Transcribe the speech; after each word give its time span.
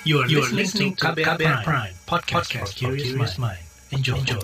You 0.00 0.24
are, 0.24 0.26
you 0.32 0.40
are 0.40 0.48
listening 0.48 0.96
to 0.96 1.12
KBR, 1.12 1.36
KBR 1.36 1.60
Prime, 1.60 1.60
Prime 1.60 1.94
podcast, 2.08 2.48
podcast 2.56 2.72
for 2.72 2.96
curious 2.96 3.36
mind. 3.36 3.60
Enjoy. 3.92 4.16
Enjoy. 4.16 4.40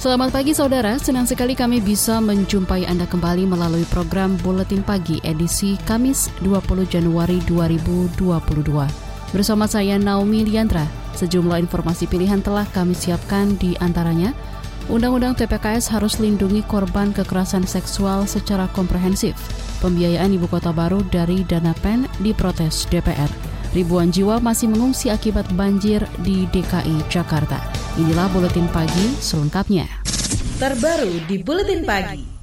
Selamat 0.00 0.32
pagi 0.32 0.56
saudara, 0.56 0.96
senang 0.96 1.28
sekali 1.28 1.52
kami 1.52 1.84
bisa 1.84 2.16
menjumpai 2.16 2.88
Anda 2.88 3.04
kembali 3.04 3.44
melalui 3.44 3.84
program 3.92 4.40
Buletin 4.40 4.80
Pagi 4.80 5.20
edisi 5.28 5.76
Kamis 5.84 6.32
20 6.40 6.88
Januari 6.88 7.44
2022. 7.44 8.16
Bersama 9.28 9.68
saya 9.68 10.00
Naomi 10.00 10.48
Liandra, 10.48 10.88
sejumlah 11.18 11.58
informasi 11.66 12.06
pilihan 12.06 12.38
telah 12.38 12.62
kami 12.70 12.94
siapkan 12.94 13.58
di 13.58 13.74
antaranya 13.82 14.30
Undang-Undang 14.88 15.36
TPKS 15.36 15.92
harus 15.92 16.16
lindungi 16.16 16.64
korban 16.64 17.12
kekerasan 17.12 17.68
seksual 17.68 18.24
secara 18.24 18.72
komprehensif. 18.72 19.36
Pembiayaan 19.84 20.32
ibu 20.32 20.48
kota 20.48 20.72
baru 20.72 21.04
dari 21.12 21.44
dana 21.44 21.76
PEN 21.84 22.08
diprotes 22.24 22.88
DPR. 22.88 23.28
Ribuan 23.76 24.08
jiwa 24.08 24.40
masih 24.40 24.72
mengungsi 24.72 25.12
akibat 25.12 25.44
banjir 25.52 26.00
di 26.24 26.48
DKI 26.48 27.04
Jakarta. 27.12 27.60
Inilah 28.00 28.32
buletin 28.32 28.64
pagi 28.72 29.12
selengkapnya. 29.20 29.84
Terbaru 30.56 31.28
di 31.28 31.36
buletin 31.44 31.84
pagi. 31.84 32.37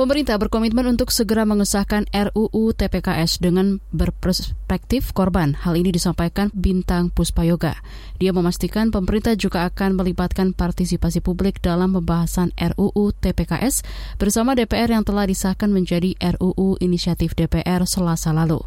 Pemerintah 0.00 0.40
berkomitmen 0.40 0.96
untuk 0.96 1.12
segera 1.12 1.44
mengesahkan 1.44 2.08
RUU 2.08 2.72
TPKS 2.72 3.36
dengan 3.36 3.84
berperspektif 3.92 5.12
korban. 5.12 5.52
Hal 5.52 5.76
ini 5.76 5.92
disampaikan 5.92 6.48
Bintang 6.56 7.12
Puspayoga. 7.12 7.76
Dia 8.16 8.32
memastikan 8.32 8.88
pemerintah 8.88 9.36
juga 9.36 9.68
akan 9.68 10.00
melibatkan 10.00 10.56
partisipasi 10.56 11.20
publik 11.20 11.60
dalam 11.60 11.92
pembahasan 11.92 12.48
RUU 12.56 13.12
TPKS 13.12 13.84
bersama 14.16 14.56
DPR 14.56 14.88
yang 14.88 15.04
telah 15.04 15.28
disahkan 15.28 15.68
menjadi 15.68 16.16
RUU 16.16 16.80
Inisiatif 16.80 17.36
DPR 17.36 17.84
selasa 17.84 18.32
lalu. 18.32 18.64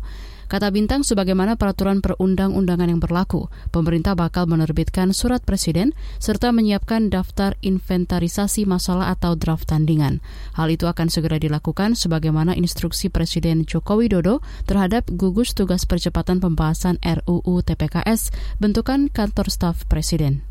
Kata 0.54 0.70
Bintang, 0.70 1.02
sebagaimana 1.02 1.58
peraturan 1.58 1.98
perundang-undangan 1.98 2.86
yang 2.86 3.02
berlaku, 3.02 3.50
pemerintah 3.74 4.14
bakal 4.14 4.46
menerbitkan 4.46 5.10
surat 5.10 5.42
presiden 5.42 5.98
serta 6.22 6.54
menyiapkan 6.54 7.10
daftar 7.10 7.58
inventarisasi 7.66 8.70
masalah 8.70 9.10
atau 9.18 9.34
draft 9.34 9.74
tandingan. 9.74 10.22
Hal 10.54 10.70
itu 10.70 10.86
akan 10.86 11.10
segera 11.10 11.42
dilakukan 11.42 11.98
sebagaimana 11.98 12.54
instruksi 12.54 13.10
Presiden 13.10 13.66
Joko 13.66 13.98
Widodo 13.98 14.46
terhadap 14.70 15.10
gugus 15.10 15.58
tugas 15.58 15.90
percepatan 15.90 16.38
pembahasan 16.38 17.02
RUU 17.02 17.66
TPKS 17.66 18.30
bentukan 18.62 19.10
kantor 19.10 19.50
staf 19.50 19.90
presiden 19.90 20.46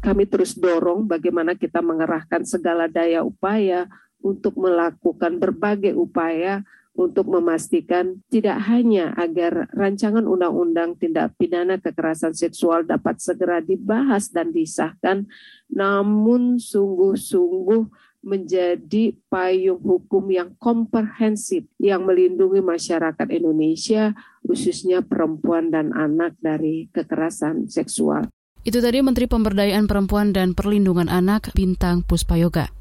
kami 0.00 0.24
terus 0.24 0.56
dorong 0.56 1.04
bagaimana 1.04 1.56
kita 1.56 1.84
mengerahkan 1.84 2.48
segala 2.48 2.88
daya 2.88 3.20
upaya 3.20 3.84
untuk 4.24 4.56
melakukan 4.56 5.36
berbagai 5.36 5.92
upaya 5.92 6.64
untuk 7.00 7.32
memastikan 7.32 8.20
tidak 8.28 8.60
hanya 8.68 9.16
agar 9.16 9.72
rancangan 9.72 10.28
undang-undang 10.28 11.00
tindak 11.00 11.32
pidana 11.40 11.80
kekerasan 11.80 12.36
seksual 12.36 12.84
dapat 12.84 13.16
segera 13.24 13.64
dibahas 13.64 14.28
dan 14.28 14.52
disahkan, 14.52 15.24
namun 15.72 16.60
sungguh-sungguh 16.60 17.88
menjadi 18.20 19.16
payung 19.32 19.80
hukum 19.80 20.28
yang 20.28 20.52
komprehensif 20.60 21.64
yang 21.80 22.04
melindungi 22.04 22.60
masyarakat 22.60 23.28
Indonesia, 23.32 24.12
khususnya 24.44 25.00
perempuan 25.00 25.72
dan 25.72 25.96
anak 25.96 26.36
dari 26.36 26.92
kekerasan 26.92 27.72
seksual. 27.72 28.28
Itu 28.60 28.84
tadi 28.84 29.00
Menteri 29.00 29.24
Pemberdayaan 29.24 29.88
Perempuan 29.88 30.36
dan 30.36 30.52
Perlindungan 30.52 31.08
Anak 31.08 31.48
Bintang 31.56 32.04
Puspayoga. 32.04 32.79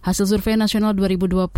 Hasil 0.00 0.32
survei 0.32 0.56
nasional 0.56 0.96
2021 0.96 1.52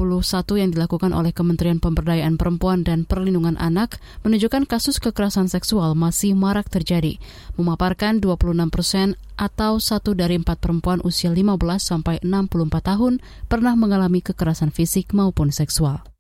yang 0.59 0.75
dilakukan 0.75 1.15
oleh 1.15 1.31
Kementerian 1.31 1.79
Pemberdayaan 1.79 2.35
Perempuan 2.35 2.83
dan 2.83 3.07
Perlindungan 3.07 3.55
Anak 3.55 4.03
menunjukkan 4.27 4.67
kasus 4.67 4.98
kekerasan 4.98 5.47
seksual 5.47 5.95
masih 5.95 6.35
marak 6.35 6.67
terjadi, 6.67 7.23
memaparkan 7.55 8.19
26 8.19 8.67
persen 8.75 9.14
atau 9.39 9.79
satu 9.79 10.19
dari 10.19 10.42
empat 10.42 10.58
perempuan 10.58 10.98
usia 11.07 11.30
15 11.30 11.55
sampai 11.79 12.19
64 12.27 12.83
tahun 12.83 13.23
pernah 13.47 13.79
mengalami 13.79 14.19
kekerasan 14.19 14.74
fisik 14.74 15.14
maupun 15.14 15.55
seksual. 15.55 16.11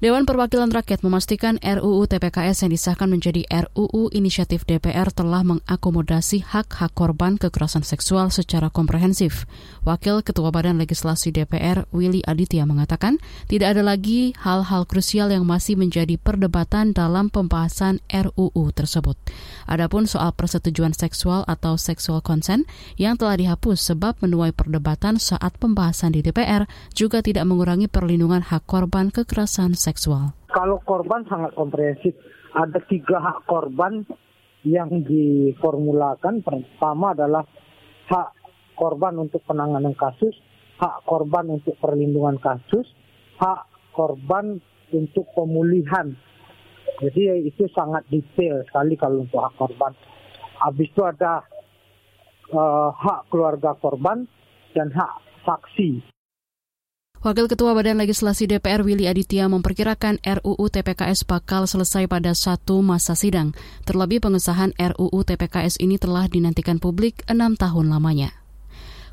Dewan 0.00 0.24
Perwakilan 0.24 0.72
Rakyat 0.72 1.04
memastikan 1.04 1.60
RUU 1.60 2.08
TPKS 2.08 2.64
yang 2.64 2.72
disahkan 2.72 3.04
menjadi 3.12 3.44
RUU 3.52 4.08
Inisiatif 4.16 4.64
DPR 4.64 5.12
telah 5.12 5.44
mengakomodasi 5.44 6.40
hak-hak 6.40 6.96
korban 6.96 7.36
kekerasan 7.36 7.84
seksual 7.84 8.32
secara 8.32 8.72
komprehensif. 8.72 9.44
Wakil 9.84 10.24
Ketua 10.24 10.56
Badan 10.56 10.80
Legislasi 10.80 11.36
DPR, 11.36 11.84
Willy 11.92 12.24
Aditya, 12.24 12.64
mengatakan 12.64 13.20
tidak 13.44 13.76
ada 13.76 13.84
lagi 13.84 14.32
hal-hal 14.40 14.88
krusial 14.88 15.28
yang 15.36 15.44
masih 15.44 15.76
menjadi 15.76 16.16
perdebatan 16.16 16.96
dalam 16.96 17.28
pembahasan 17.28 18.00
RUU 18.08 18.72
tersebut. 18.72 19.20
Adapun 19.68 20.08
soal 20.08 20.32
persetujuan 20.32 20.96
seksual 20.96 21.44
atau 21.44 21.76
sexual 21.76 22.24
consent 22.24 22.64
yang 22.96 23.20
telah 23.20 23.36
dihapus 23.36 23.92
sebab 23.92 24.16
menuai 24.24 24.56
perdebatan 24.56 25.20
saat 25.20 25.60
pembahasan 25.60 26.16
di 26.16 26.24
DPR 26.24 26.64
juga 26.96 27.20
tidak 27.20 27.44
mengurangi 27.44 27.84
perlindungan 27.84 28.40
hak 28.40 28.64
korban 28.64 29.12
kekerasan 29.12 29.76
seksual 29.76 29.89
seksual? 29.90 30.34
Kalau 30.50 30.78
korban 30.82 31.26
sangat 31.26 31.54
komprehensif. 31.54 32.14
Ada 32.50 32.82
tiga 32.90 33.22
hak 33.22 33.46
korban 33.46 34.02
yang 34.66 34.90
diformulakan. 35.06 36.42
Pertama 36.42 37.14
adalah 37.14 37.46
hak 38.10 38.28
korban 38.74 39.22
untuk 39.22 39.44
penanganan 39.46 39.94
kasus, 39.94 40.34
hak 40.82 41.06
korban 41.06 41.46
untuk 41.60 41.78
perlindungan 41.78 42.42
kasus, 42.42 42.88
hak 43.38 43.70
korban 43.94 44.58
untuk 44.90 45.30
pemulihan. 45.36 46.10
Jadi 47.00 47.46
itu 47.46 47.64
sangat 47.72 48.04
detail 48.10 48.66
sekali 48.66 48.98
kalau 48.98 49.24
untuk 49.24 49.40
hak 49.40 49.54
korban. 49.56 49.92
Habis 50.60 50.88
itu 50.92 51.02
ada 51.06 51.40
uh, 52.52 52.90
hak 52.92 53.30
keluarga 53.32 53.72
korban 53.78 54.26
dan 54.76 54.92
hak 54.92 55.12
saksi. 55.46 56.19
Wakil 57.20 57.52
Ketua 57.52 57.76
Badan 57.76 58.00
Legislasi 58.00 58.48
DPR 58.48 58.80
Willy 58.80 59.04
Aditya 59.04 59.44
memperkirakan 59.44 60.24
RUU 60.24 60.72
TPKS 60.72 61.28
bakal 61.28 61.68
selesai 61.68 62.08
pada 62.08 62.32
satu 62.32 62.80
masa 62.80 63.12
sidang. 63.12 63.52
Terlebih 63.84 64.24
pengesahan 64.24 64.72
RUU 64.80 65.20
TPKS 65.28 65.84
ini 65.84 66.00
telah 66.00 66.24
dinantikan 66.32 66.80
publik 66.80 67.20
enam 67.28 67.60
tahun 67.60 67.92
lamanya. 67.92 68.32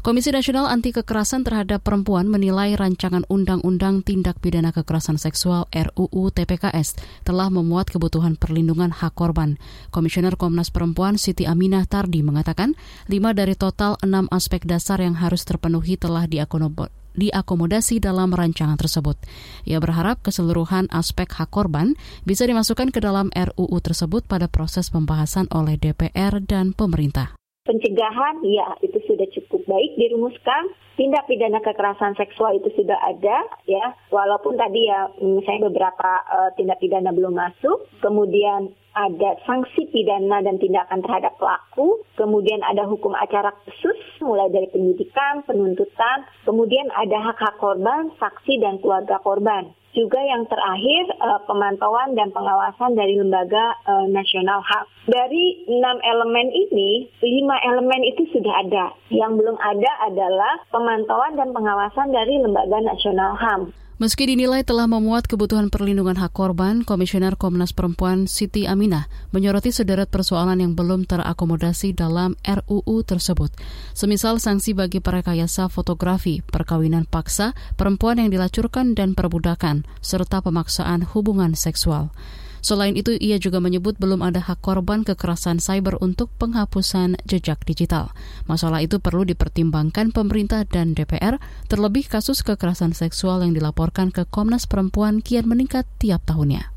Komisi 0.07 0.31
Nasional 0.31 0.71
Anti 0.71 0.95
Kekerasan 0.95 1.43
Terhadap 1.43 1.83
Perempuan 1.83 2.31
menilai 2.31 2.79
rancangan 2.79 3.27
Undang-Undang 3.27 4.07
Tindak 4.07 4.39
Pidana 4.39 4.71
Kekerasan 4.71 5.19
Seksual 5.19 5.67
RUU 5.67 6.31
TPKS 6.31 6.95
telah 7.27 7.51
memuat 7.51 7.91
kebutuhan 7.91 8.39
perlindungan 8.39 8.95
hak 8.95 9.19
korban. 9.19 9.59
Komisioner 9.91 10.39
Komnas 10.39 10.71
Perempuan 10.71 11.19
Siti 11.19 11.43
Aminah 11.43 11.83
Tardi 11.83 12.23
mengatakan, 12.23 12.71
lima 13.11 13.35
dari 13.35 13.59
total 13.59 13.99
enam 13.99 14.31
aspek 14.31 14.63
dasar 14.63 15.03
yang 15.03 15.19
harus 15.19 15.43
terpenuhi 15.43 15.99
telah 15.99 16.23
diakomodir 16.23 16.87
diakomodasi 17.17 17.99
dalam 17.99 18.31
rancangan 18.31 18.77
tersebut. 18.77 19.17
Ia 19.65 19.81
berharap 19.81 20.21
keseluruhan 20.23 20.87
aspek 20.93 21.27
hak 21.27 21.49
korban 21.49 21.97
bisa 22.23 22.45
dimasukkan 22.45 22.93
ke 22.93 23.01
dalam 23.01 23.33
RUU 23.33 23.77
tersebut 23.81 24.23
pada 24.29 24.45
proses 24.47 24.93
pembahasan 24.93 25.49
oleh 25.51 25.75
DPR 25.75 26.39
dan 26.45 26.71
pemerintah. 26.77 27.35
Pencegahan, 27.67 28.39
ya 28.47 28.79
itu 28.79 28.95
sudah 29.03 29.27
cukup 29.35 29.67
baik 29.67 29.91
dirumuskan. 29.99 30.71
Tindak 30.97 31.29
pidana 31.29 31.61
kekerasan 31.61 32.17
seksual 32.17 32.57
itu 32.57 32.73
sudah 32.73 32.97
ada, 32.97 33.45
ya. 33.69 33.93
Walaupun 34.09 34.57
tadi 34.57 34.89
ya, 34.89 35.05
misalnya 35.21 35.69
beberapa 35.69 36.11
uh, 36.25 36.49
tindak 36.57 36.81
pidana 36.81 37.13
belum 37.13 37.37
masuk. 37.37 37.85
Kemudian 38.01 38.73
ada 38.97 39.37
sanksi 39.45 39.85
pidana 39.93 40.41
dan 40.41 40.57
tindakan 40.57 41.05
terhadap 41.05 41.37
pelaku, 41.37 42.01
kemudian 42.17 42.65
ada 42.65 42.89
hukum 42.89 43.13
acara 43.13 43.53
khusus 43.61 43.99
mulai 44.25 44.49
dari 44.49 44.65
penyidikan, 44.73 45.45
penuntutan, 45.45 46.25
kemudian 46.49 46.89
ada 46.97 47.29
hak-hak 47.29 47.61
korban, 47.61 48.09
saksi 48.17 48.57
dan 48.57 48.81
keluarga 48.81 49.21
korban. 49.21 49.69
Juga 49.97 50.21
yang 50.21 50.45
terakhir 50.45 51.09
uh, 51.17 51.41
pemantauan 51.49 52.13
dan 52.13 52.29
pengawasan 52.29 52.93
dari 52.93 53.17
lembaga 53.17 53.73
uh, 53.89 54.05
nasional 54.05 54.61
hak. 54.61 54.85
Dari 55.09 55.65
enam 55.65 55.97
elemen 56.05 56.53
ini, 56.53 57.09
lima 57.25 57.57
elemen 57.65 58.05
itu 58.05 58.29
sudah 58.29 58.61
ada. 58.61 58.93
Yang 59.09 59.41
belum 59.41 59.57
ada 59.57 59.91
adalah 60.05 60.53
pemantauan 60.69 61.33
dan 61.33 61.49
pengawasan 61.49 62.13
dari 62.13 62.37
lembaga 62.37 62.77
nasional 62.77 63.33
HAM. 63.41 63.73
Meski 63.97 64.29
dinilai 64.29 64.61
telah 64.61 64.85
memuat 64.85 65.25
kebutuhan 65.25 65.73
perlindungan 65.73 66.21
hak 66.21 66.29
korban, 66.29 66.85
Komisioner 66.85 67.33
Komnas 67.33 67.73
Perempuan 67.73 68.29
Siti 68.29 68.69
Aminah 68.69 69.09
menyoroti 69.33 69.73
sederet 69.73 70.13
persoalan 70.13 70.61
yang 70.61 70.77
belum 70.77 71.09
terakomodasi 71.09 71.97
dalam 71.97 72.37
RUU 72.45 73.01
tersebut. 73.01 73.49
Semisal 73.97 74.37
sanksi 74.37 74.77
bagi 74.77 75.01
perekayasa 75.01 75.65
fotografi, 75.73 76.45
perkawinan 76.45 77.09
paksa, 77.09 77.57
perempuan 77.73 78.21
yang 78.21 78.29
dilacurkan 78.29 78.93
dan 78.93 79.17
perbudakan, 79.17 79.89
serta 80.05 80.45
pemaksaan 80.45 81.01
hubungan 81.17 81.57
seksual. 81.57 82.13
Selain 82.61 82.95
itu, 82.95 83.17
ia 83.17 83.41
juga 83.41 83.57
menyebut 83.57 83.99
belum 83.99 84.21
ada 84.21 84.39
hak 84.39 84.61
korban 84.61 85.01
kekerasan 85.01 85.57
cyber 85.57 85.97
untuk 85.99 86.29
penghapusan 86.37 87.19
jejak 87.25 87.61
digital. 87.65 88.13
Masalah 88.45 88.85
itu 88.85 89.01
perlu 89.01 89.25
dipertimbangkan 89.25 90.13
pemerintah 90.13 90.63
dan 90.69 90.93
DPR, 90.93 91.41
terlebih 91.67 92.05
kasus 92.07 92.45
kekerasan 92.45 92.93
seksual 92.93 93.41
yang 93.41 93.57
dilaporkan 93.57 94.13
ke 94.13 94.29
Komnas 94.29 94.69
Perempuan 94.69 95.25
kian 95.25 95.49
meningkat 95.49 95.89
tiap 95.97 96.21
tahunnya. 96.29 96.76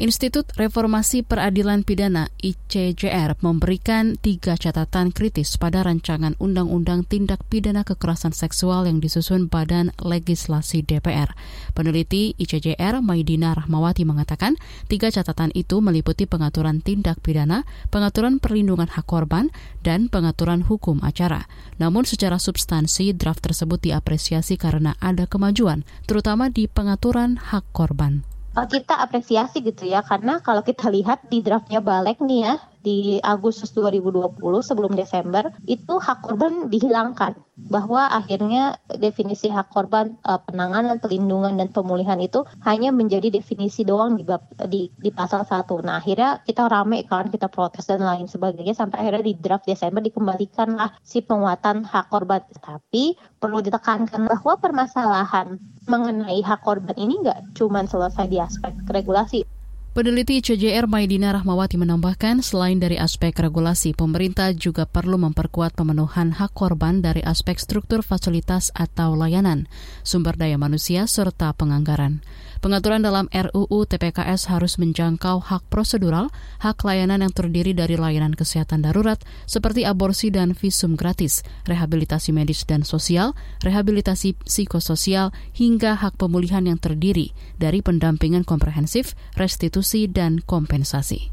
Institut 0.00 0.48
Reformasi 0.56 1.20
Peradilan 1.20 1.84
Pidana 1.84 2.32
ICJR 2.40 3.36
memberikan 3.44 4.16
tiga 4.16 4.56
catatan 4.56 5.12
kritis 5.12 5.60
pada 5.60 5.84
rancangan 5.84 6.40
Undang-Undang 6.40 7.04
Tindak 7.04 7.44
Pidana 7.52 7.84
Kekerasan 7.84 8.32
Seksual 8.32 8.88
yang 8.88 9.04
disusun 9.04 9.52
Badan 9.52 9.92
Legislasi 10.00 10.88
DPR. 10.88 11.36
Peneliti 11.76 12.32
ICJR 12.40 13.04
Maidina 13.04 13.52
Rahmawati 13.52 14.08
mengatakan 14.08 14.56
tiga 14.88 15.12
catatan 15.12 15.52
itu 15.52 15.84
meliputi 15.84 16.24
pengaturan 16.24 16.80
tindak 16.80 17.20
pidana, 17.20 17.68
pengaturan 17.92 18.40
perlindungan 18.40 18.88
hak 18.88 19.04
korban, 19.04 19.52
dan 19.84 20.08
pengaturan 20.08 20.64
hukum 20.64 21.04
acara. 21.04 21.44
Namun 21.76 22.08
secara 22.08 22.40
substansi 22.40 23.12
draft 23.12 23.44
tersebut 23.44 23.84
diapresiasi 23.84 24.56
karena 24.56 24.96
ada 24.96 25.28
kemajuan, 25.28 25.84
terutama 26.08 26.48
di 26.48 26.72
pengaturan 26.72 27.36
hak 27.36 27.68
korban. 27.76 28.29
Eh, 28.58 28.66
kita 28.66 28.98
apresiasi 28.98 29.62
gitu 29.62 29.86
ya 29.86 30.02
karena 30.02 30.42
kalau 30.42 30.62
kita 30.66 30.90
lihat 30.90 31.22
di 31.30 31.38
draftnya 31.38 31.78
balik 31.78 32.18
nih 32.18 32.40
ya 32.50 32.54
di 32.80 33.20
Agustus 33.20 33.70
2020 33.76 34.40
sebelum 34.64 34.92
Desember 34.96 35.52
itu 35.68 36.00
hak 36.00 36.24
korban 36.24 36.72
dihilangkan 36.72 37.36
bahwa 37.68 38.08
akhirnya 38.08 38.80
definisi 38.96 39.52
hak 39.52 39.68
korban 39.68 40.16
uh, 40.24 40.40
penanganan 40.40 40.96
perlindungan 40.96 41.60
dan 41.60 41.68
pemulihan 41.68 42.16
itu 42.16 42.40
hanya 42.64 42.88
menjadi 42.88 43.28
definisi 43.28 43.84
doang 43.84 44.16
di 44.16 44.24
di, 44.72 44.88
di 44.96 45.10
pasal 45.12 45.44
1. 45.44 45.68
Nah, 45.84 46.00
akhirnya 46.00 46.40
kita 46.40 46.72
rame 46.72 47.04
kan 47.04 47.28
kita 47.28 47.52
protes 47.52 47.84
dan 47.84 48.00
lain 48.00 48.24
sebagainya 48.24 48.72
sampai 48.72 49.04
akhirnya 49.04 49.24
di 49.28 49.34
draft 49.36 49.68
Desember 49.68 50.00
dikembalikanlah 50.00 50.96
si 51.04 51.20
penguatan 51.20 51.84
hak 51.84 52.08
korban. 52.08 52.40
Tapi 52.64 53.18
perlu 53.36 53.60
ditekankan 53.60 54.24
bahwa 54.24 54.56
permasalahan 54.56 55.60
mengenai 55.84 56.40
hak 56.40 56.64
korban 56.64 56.96
ini 56.96 57.20
nggak 57.20 57.52
cuma 57.60 57.84
selesai 57.84 58.24
di 58.24 58.40
aspek 58.40 58.72
regulasi 58.88 59.59
Peneliti 59.90 60.38
CJR 60.38 60.86
Maidina 60.86 61.34
Rahmawati 61.34 61.74
menambahkan, 61.74 62.46
selain 62.46 62.78
dari 62.78 62.94
aspek 62.94 63.34
regulasi, 63.34 63.90
pemerintah 63.90 64.54
juga 64.54 64.86
perlu 64.86 65.18
memperkuat 65.18 65.74
pemenuhan 65.74 66.30
hak 66.30 66.54
korban 66.54 67.02
dari 67.02 67.26
aspek 67.26 67.58
struktur 67.58 68.06
fasilitas 68.06 68.70
atau 68.70 69.18
layanan, 69.18 69.66
sumber 70.06 70.38
daya 70.38 70.54
manusia, 70.62 71.10
serta 71.10 71.50
penganggaran. 71.58 72.22
Pengaturan 72.60 73.00
dalam 73.00 73.24
RUU 73.32 73.88
TPKS 73.88 74.52
harus 74.52 74.76
menjangkau 74.76 75.40
hak 75.40 75.72
prosedural, 75.72 76.28
hak 76.60 76.84
layanan 76.84 77.24
yang 77.24 77.32
terdiri 77.32 77.72
dari 77.72 77.96
layanan 77.96 78.36
kesehatan 78.36 78.84
darurat 78.84 79.16
seperti 79.48 79.88
aborsi 79.88 80.28
dan 80.28 80.52
visum 80.52 80.92
gratis, 80.92 81.40
rehabilitasi 81.64 82.36
medis 82.36 82.68
dan 82.68 82.84
sosial, 82.84 83.32
rehabilitasi 83.64 84.36
psikososial, 84.44 85.32
hingga 85.56 85.96
hak 85.96 86.20
pemulihan 86.20 86.68
yang 86.68 86.76
terdiri 86.76 87.32
dari 87.56 87.80
pendampingan 87.80 88.44
komprehensif, 88.44 89.16
restitusi, 89.40 90.04
dan 90.04 90.44
kompensasi. 90.44 91.32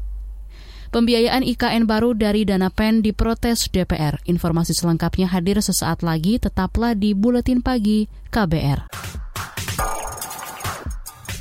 Pembiayaan 0.88 1.44
IKN 1.44 1.84
baru 1.84 2.16
dari 2.16 2.48
dana 2.48 2.72
PEN 2.72 3.04
diprotes 3.04 3.68
DPR. 3.68 4.16
Informasi 4.24 4.72
selengkapnya 4.72 5.28
hadir 5.28 5.60
sesaat 5.60 6.00
lagi, 6.00 6.40
tetaplah 6.40 6.96
di 6.96 7.12
Buletin 7.12 7.60
Pagi 7.60 8.08
KBR. 8.32 8.88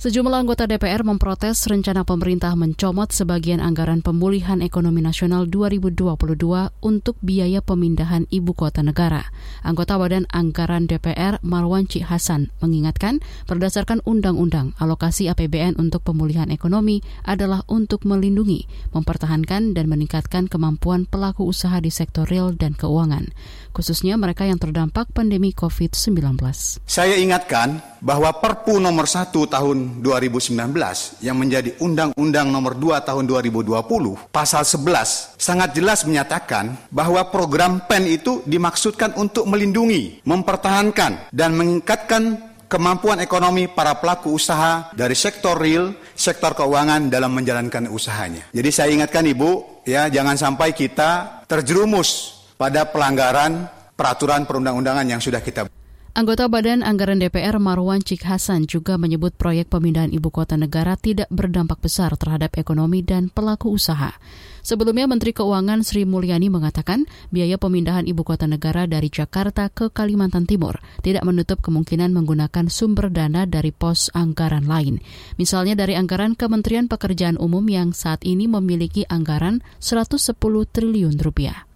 Sejumlah 0.00 0.48
anggota 0.48 0.64
DPR 0.64 1.04
memprotes 1.04 1.68
rencana 1.68 2.00
pemerintah 2.02 2.56
mencomot 2.56 3.12
sebagian 3.12 3.60
anggaran 3.60 4.00
pemulihan 4.00 4.64
ekonomi 4.64 5.04
nasional 5.04 5.44
2022 5.44 6.08
untuk 6.80 7.14
biaya 7.20 7.60
pemindahan 7.60 8.24
ibu 8.32 8.56
kota 8.56 8.80
negara. 8.80 9.28
Anggota 9.60 10.00
Badan 10.00 10.24
Anggaran 10.32 10.88
DPR 10.88 11.38
Marwan 11.44 11.84
Cik 11.86 12.08
Hasan 12.08 12.48
mengingatkan 12.64 13.20
berdasarkan 13.44 14.00
undang-undang 14.08 14.72
alokasi 14.80 15.28
APBN 15.28 15.76
untuk 15.76 16.00
pemulihan 16.02 16.48
ekonomi 16.48 17.04
adalah 17.22 17.60
untuk 17.68 18.08
melindungi, 18.08 18.64
mempertahankan 18.96 19.76
dan 19.76 19.86
meningkatkan 19.92 20.48
kemampuan 20.48 21.04
pelaku 21.04 21.46
usaha 21.46 21.78
di 21.78 21.92
sektor 21.92 22.24
real 22.26 22.56
dan 22.56 22.74
keuangan, 22.74 23.30
khususnya 23.72 24.20
mereka 24.20 24.44
yang 24.44 24.60
terdampak 24.60 25.10
pandemi 25.10 25.50
COVID-19. 25.56 26.38
Saya 26.84 27.16
ingatkan 27.16 27.80
bahwa 28.04 28.30
Perpu 28.36 28.76
nomor 28.78 29.08
1 29.08 29.32
tahun 29.32 30.04
2019 30.04 30.52
yang 31.24 31.36
menjadi 31.40 31.74
Undang-Undang 31.80 32.52
Nomor 32.52 32.76
2 32.76 33.08
Tahun 33.08 33.24
2020 33.24 33.72
pasal 34.30 34.62
11 34.68 35.40
sangat 35.40 35.72
jelas 35.72 36.04
menyatakan 36.04 36.76
bahwa 36.92 37.24
program 37.32 37.80
PEN 37.88 38.04
itu 38.12 38.44
dimaksudkan 38.44 39.16
untuk 39.16 39.48
melindungi, 39.48 40.20
mempertahankan 40.22 41.32
dan 41.32 41.56
meningkatkan 41.56 42.52
kemampuan 42.72 43.20
ekonomi 43.20 43.68
para 43.68 44.00
pelaku 44.00 44.32
usaha 44.32 44.88
dari 44.96 45.12
sektor 45.12 45.60
real, 45.60 45.92
sektor 46.16 46.56
keuangan 46.56 47.12
dalam 47.12 47.36
menjalankan 47.36 47.92
usahanya. 47.92 48.48
Jadi 48.48 48.70
saya 48.72 48.90
ingatkan 48.96 49.28
Ibu, 49.28 49.84
ya 49.84 50.08
jangan 50.08 50.40
sampai 50.40 50.72
kita 50.72 51.44
terjerumus 51.44 52.41
pada 52.62 52.86
pelanggaran 52.86 53.66
peraturan 53.98 54.46
perundang-undangan 54.46 55.02
yang 55.10 55.18
sudah 55.18 55.42
kita 55.42 55.66
Anggota 56.12 56.44
Badan 56.46 56.84
Anggaran 56.84 57.18
DPR 57.18 57.56
Marwan 57.56 58.04
Cik 58.04 58.28
Hasan 58.28 58.68
juga 58.70 59.00
menyebut 59.00 59.34
proyek 59.34 59.66
pemindahan 59.72 60.12
ibu 60.12 60.28
kota 60.28 60.54
negara 60.60 60.94
tidak 60.94 61.26
berdampak 61.32 61.80
besar 61.80 62.14
terhadap 62.20 62.52
ekonomi 62.60 63.00
dan 63.00 63.32
pelaku 63.32 63.72
usaha. 63.72 64.12
Sebelumnya 64.60 65.08
Menteri 65.08 65.32
Keuangan 65.32 65.80
Sri 65.80 66.04
Mulyani 66.04 66.52
mengatakan 66.52 67.08
biaya 67.32 67.56
pemindahan 67.56 68.04
ibu 68.04 68.28
kota 68.28 68.44
negara 68.44 68.84
dari 68.84 69.08
Jakarta 69.08 69.72
ke 69.72 69.88
Kalimantan 69.88 70.44
Timur 70.44 70.84
tidak 71.00 71.24
menutup 71.24 71.64
kemungkinan 71.64 72.12
menggunakan 72.12 72.68
sumber 72.68 73.08
dana 73.08 73.48
dari 73.48 73.72
pos 73.72 74.12
anggaran 74.12 74.68
lain. 74.68 75.00
Misalnya 75.40 75.80
dari 75.80 75.96
anggaran 75.96 76.36
Kementerian 76.36 76.92
Pekerjaan 76.92 77.40
Umum 77.40 77.64
yang 77.72 77.96
saat 77.96 78.20
ini 78.22 78.44
memiliki 78.46 79.08
anggaran 79.08 79.64
110 79.80 80.36
triliun 80.68 81.16
rupiah. 81.16 81.71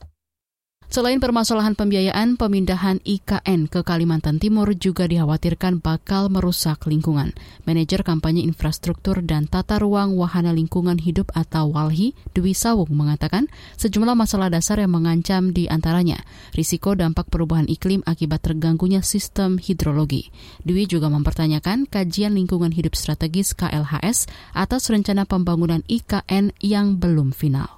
Selain 0.86 1.18
permasalahan 1.18 1.74
pembiayaan, 1.74 2.38
pemindahan 2.38 3.02
IKN 3.02 3.66
ke 3.66 3.82
Kalimantan 3.82 4.38
Timur 4.38 4.70
juga 4.78 5.10
dikhawatirkan 5.10 5.82
bakal 5.82 6.30
merusak 6.30 6.86
lingkungan. 6.86 7.34
Manajer 7.66 8.06
Kampanye 8.06 8.46
Infrastruktur 8.46 9.18
dan 9.26 9.50
Tata 9.50 9.82
Ruang 9.82 10.14
Wahana 10.14 10.54
Lingkungan 10.54 11.02
Hidup 11.02 11.34
atau 11.34 11.74
WALHI, 11.74 12.14
Dwi 12.38 12.54
Sawung 12.54 12.94
mengatakan 12.94 13.50
sejumlah 13.82 14.14
masalah 14.14 14.46
dasar 14.46 14.78
yang 14.78 14.94
mengancam 14.94 15.50
di 15.50 15.66
antaranya 15.66 16.22
risiko 16.54 16.94
dampak 16.94 17.34
perubahan 17.34 17.66
iklim 17.66 18.06
akibat 18.06 18.46
terganggunya 18.46 19.02
sistem 19.02 19.58
hidrologi. 19.58 20.30
Dwi 20.62 20.86
juga 20.86 21.10
mempertanyakan 21.10 21.90
kajian 21.90 22.38
lingkungan 22.38 22.70
hidup 22.70 22.94
strategis 22.94 23.58
KLHS 23.58 24.30
atas 24.54 24.86
rencana 24.86 25.26
pembangunan 25.26 25.82
IKN 25.90 26.54
yang 26.62 26.94
belum 27.02 27.34
final 27.34 27.76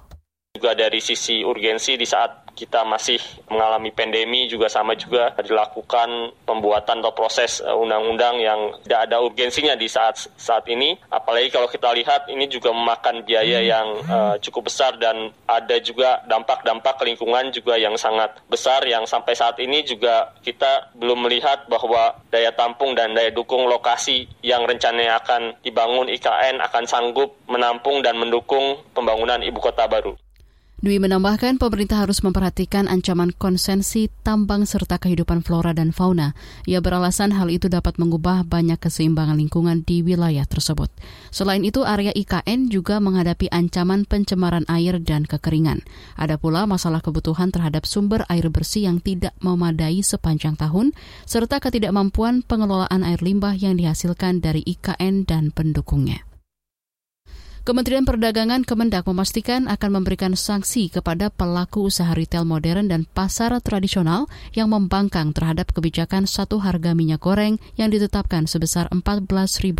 juga 0.59 0.75
dari 0.75 0.99
sisi 0.99 1.39
urgensi 1.39 1.95
di 1.95 2.03
saat 2.03 2.38
kita 2.59 2.83
masih 2.83 3.15
mengalami 3.47 3.95
pandemi 3.95 4.51
juga 4.51 4.67
sama 4.67 4.99
juga 4.99 5.31
dilakukan 5.39 6.35
pembuatan 6.43 6.99
atau 6.99 7.15
proses 7.15 7.63
eh, 7.63 7.71
undang-undang 7.71 8.35
yang 8.43 8.75
tidak 8.83 9.07
ada 9.07 9.23
urgensinya 9.23 9.79
di 9.79 9.87
saat 9.87 10.27
saat 10.35 10.67
ini. 10.67 10.99
Apalagi 11.07 11.47
kalau 11.55 11.71
kita 11.71 11.95
lihat 11.95 12.27
ini 12.27 12.51
juga 12.51 12.75
memakan 12.75 13.23
biaya 13.23 13.63
yang 13.63 13.87
uh, 14.09 14.35
cukup 14.43 14.67
besar 14.67 14.99
dan 14.99 15.31
ada 15.47 15.79
juga 15.79 16.19
dampak-dampak 16.27 16.99
lingkungan 17.07 17.55
juga 17.55 17.79
yang 17.79 17.95
sangat 17.95 18.35
besar 18.51 18.83
yang 18.83 19.07
sampai 19.07 19.31
saat 19.37 19.55
ini 19.63 19.87
juga 19.87 20.35
kita 20.43 20.91
belum 20.99 21.29
melihat 21.29 21.69
bahwa 21.71 22.19
daya 22.27 22.51
tampung 22.51 22.97
dan 22.97 23.15
daya 23.15 23.31
dukung 23.31 23.69
lokasi 23.69 24.27
yang 24.43 24.67
rencananya 24.67 25.21
akan 25.23 25.55
dibangun 25.63 26.11
IKN 26.11 26.59
akan 26.59 26.83
sanggup 26.89 27.39
menampung 27.47 28.03
dan 28.03 28.19
mendukung 28.19 28.81
pembangunan 28.91 29.39
ibu 29.39 29.61
kota 29.61 29.87
baru. 29.87 30.17
Dwi 30.79 30.95
menambahkan 30.95 31.59
pemerintah 31.59 32.07
harus 32.07 32.23
memperhatikan 32.23 32.87
ancaman 32.87 33.35
konsensi 33.35 34.07
tambang 34.23 34.63
serta 34.63 34.95
kehidupan 34.95 35.43
flora 35.43 35.75
dan 35.75 35.91
fauna. 35.91 36.31
Ia 36.71 36.79
beralasan 36.79 37.35
hal 37.35 37.51
itu 37.51 37.67
dapat 37.67 37.99
mengubah 37.99 38.47
banyak 38.47 38.79
keseimbangan 38.79 39.35
lingkungan 39.35 39.83
di 39.83 39.99
wilayah 39.99 40.47
tersebut. 40.47 40.87
Selain 41.35 41.59
itu, 41.67 41.83
area 41.83 42.15
IKN 42.15 42.71
juga 42.71 43.03
menghadapi 43.03 43.51
ancaman 43.51 44.07
pencemaran 44.07 44.63
air 44.71 45.03
dan 45.03 45.27
kekeringan. 45.27 45.83
Ada 46.15 46.39
pula 46.39 46.63
masalah 46.63 47.03
kebutuhan 47.03 47.51
terhadap 47.51 47.83
sumber 47.83 48.23
air 48.31 48.47
bersih 48.47 48.87
yang 48.87 49.03
tidak 49.03 49.35
memadai 49.43 49.99
sepanjang 49.99 50.55
tahun, 50.55 50.95
serta 51.27 51.59
ketidakmampuan 51.59 52.39
pengelolaan 52.47 53.03
air 53.03 53.19
limbah 53.19 53.51
yang 53.51 53.75
dihasilkan 53.75 54.39
dari 54.39 54.63
IKN 54.63 55.27
dan 55.27 55.51
pendukungnya. 55.51 56.28
Kementerian 57.67 58.07
Perdagangan 58.07 58.63
Kemendak 58.63 59.03
memastikan 59.03 59.67
akan 59.67 59.99
memberikan 59.99 60.31
sanksi 60.31 60.87
kepada 60.87 61.27
pelaku 61.27 61.91
usaha 61.91 62.07
retail 62.15 62.47
modern 62.47 62.87
dan 62.87 63.03
pasar 63.03 63.51
tradisional 63.59 64.31
yang 64.55 64.71
membangkang 64.71 65.35
terhadap 65.35 65.75
kebijakan 65.75 66.23
satu 66.23 66.63
harga 66.63 66.95
minyak 66.95 67.19
goreng 67.19 67.59
yang 67.75 67.91
ditetapkan 67.91 68.47
sebesar 68.47 68.87
Rp14.000. 68.95 69.75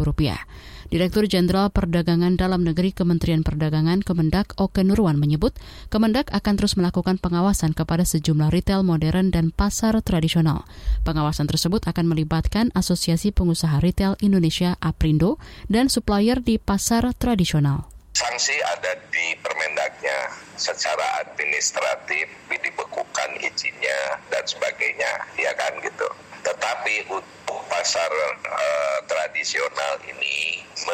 Direktur 0.89 1.29
Jenderal 1.29 1.69
Perdagangan 1.69 2.33
Dalam 2.33 2.65
Negeri 2.65 2.89
Kementerian 2.89 3.45
Perdagangan 3.45 4.01
Kemendak 4.01 4.57
Oke 4.57 4.81
Nurwan 4.81 5.21
menyebut, 5.21 5.53
Kemendak 5.93 6.33
akan 6.33 6.57
terus 6.57 6.73
melakukan 6.81 7.21
pengawasan 7.21 7.77
kepada 7.77 8.01
sejumlah 8.01 8.49
retail 8.49 8.81
modern 8.81 9.29
dan 9.29 9.53
pasar 9.53 9.93
tradisional. 10.01 10.65
Pengawasan 11.05 11.45
tersebut 11.45 11.85
akan 11.85 12.09
melibatkan 12.09 12.73
Asosiasi 12.73 13.29
Pengusaha 13.29 13.77
Retail 13.77 14.17
Indonesia 14.17 14.81
APRINDO 14.81 15.37
dan 15.69 15.93
supplier 15.93 16.41
di 16.41 16.57
pasar 16.57 17.05
tradisional. 17.13 17.85
Sanksi 18.17 18.57
ada 18.57 18.97
di 19.13 19.37
Permendaknya 19.45 20.33
secara 20.57 21.21
administratif 21.21 22.25
dibekukan 22.49 23.29
izinnya 23.45 24.17
dan 24.33 24.41
sebagainya, 24.41 25.11
ya 25.37 25.53
kan 25.53 25.77
gitu. 25.85 26.09
Tetapi 26.41 27.13
untuk 27.13 27.61
pasar 27.69 28.09
uh, 28.41 28.97
tradisional 29.05 30.01
ini 30.09 30.38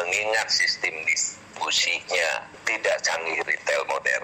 mengingat 0.06 0.46
sistem 0.46 0.94
distribusinya 1.02 2.46
tidak 2.62 2.96
canggih 3.02 3.42
retail 3.42 3.82
modern, 3.90 4.22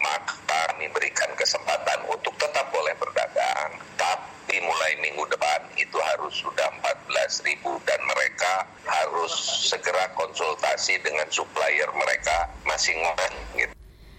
maka 0.00 0.32
kami 0.48 0.88
berikan 0.88 1.28
kesempatan 1.36 2.00
untuk 2.08 2.32
tetap 2.40 2.64
boleh 2.72 2.96
berdagang, 2.96 3.76
tapi 4.00 4.56
mulai 4.64 4.96
minggu 5.04 5.20
depan 5.28 5.60
itu 5.76 6.00
harus 6.00 6.32
sudah 6.40 6.68
14 7.12 7.44
ribu 7.44 7.76
dan 7.84 8.00
mereka 8.08 8.64
harus 8.88 9.32
segera 9.68 10.08
konsultasi 10.16 10.96
dengan 11.04 11.28
supplier 11.28 11.92
mereka 11.92 12.48
masing-masing. 12.64 13.36
Gitu. 13.52 13.72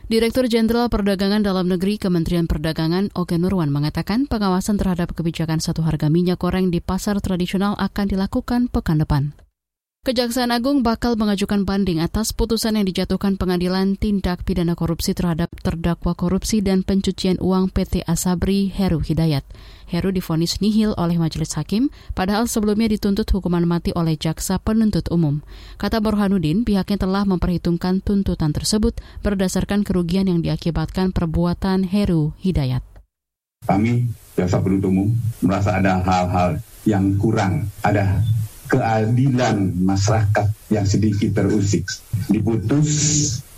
Direktur 0.08 0.48
Jenderal 0.48 0.88
Perdagangan 0.88 1.44
Dalam 1.44 1.68
Negeri 1.68 2.00
Kementerian 2.00 2.48
Perdagangan 2.48 3.12
Oke 3.12 3.36
Nurwan 3.36 3.68
mengatakan 3.68 4.24
pengawasan 4.24 4.80
terhadap 4.80 5.12
kebijakan 5.12 5.60
satu 5.60 5.84
harga 5.84 6.08
minyak 6.08 6.40
goreng 6.40 6.72
di 6.72 6.80
pasar 6.80 7.20
tradisional 7.20 7.76
akan 7.76 8.06
dilakukan 8.08 8.72
pekan 8.72 9.04
depan. 9.04 9.47
Kejaksaan 10.08 10.56
Agung 10.56 10.88
bakal 10.88 11.20
mengajukan 11.20 11.68
banding 11.68 12.00
atas 12.00 12.32
putusan 12.32 12.80
yang 12.80 12.88
dijatuhkan 12.88 13.36
pengadilan 13.36 14.00
tindak 14.00 14.48
pidana 14.48 14.72
korupsi 14.72 15.12
terhadap 15.12 15.52
terdakwa 15.60 16.16
korupsi 16.16 16.64
dan 16.64 16.88
pencucian 16.88 17.36
uang 17.44 17.68
PT 17.76 18.08
Asabri 18.08 18.72
Heru 18.72 19.04
Hidayat. 19.04 19.44
Heru 19.92 20.16
difonis 20.16 20.64
nihil 20.64 20.96
oleh 20.96 21.20
majelis 21.20 21.60
hakim, 21.60 21.92
padahal 22.16 22.48
sebelumnya 22.48 22.88
dituntut 22.88 23.28
hukuman 23.36 23.68
mati 23.68 23.92
oleh 24.00 24.16
jaksa 24.16 24.64
penuntut 24.64 25.12
umum. 25.12 25.44
Kata 25.76 26.00
Burhanuddin, 26.00 26.64
pihaknya 26.64 27.04
telah 27.04 27.28
memperhitungkan 27.28 28.00
tuntutan 28.00 28.56
tersebut 28.56 29.04
berdasarkan 29.28 29.84
kerugian 29.84 30.32
yang 30.32 30.40
diakibatkan 30.40 31.12
perbuatan 31.12 31.84
Heru 31.84 32.32
Hidayat. 32.40 32.80
Kami, 33.68 34.08
jaksa 34.40 34.64
penuntut 34.64 34.88
umum, 34.88 35.12
merasa 35.44 35.76
ada 35.76 36.00
hal-hal 36.00 36.64
yang 36.88 37.20
kurang, 37.20 37.68
ada 37.84 38.24
keadilan 38.68 39.74
masyarakat 39.82 40.48
yang 40.72 40.86
sedikit 40.86 41.44
terusik. 41.44 41.88
Diputus, 42.28 42.92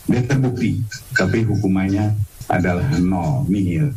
dia 0.06 0.22
terbukti, 0.25 0.82
tapi 1.13 1.46
hukumannya 1.46 2.13
adalah 2.50 2.86
nol, 2.98 3.46
nihil. 3.50 3.94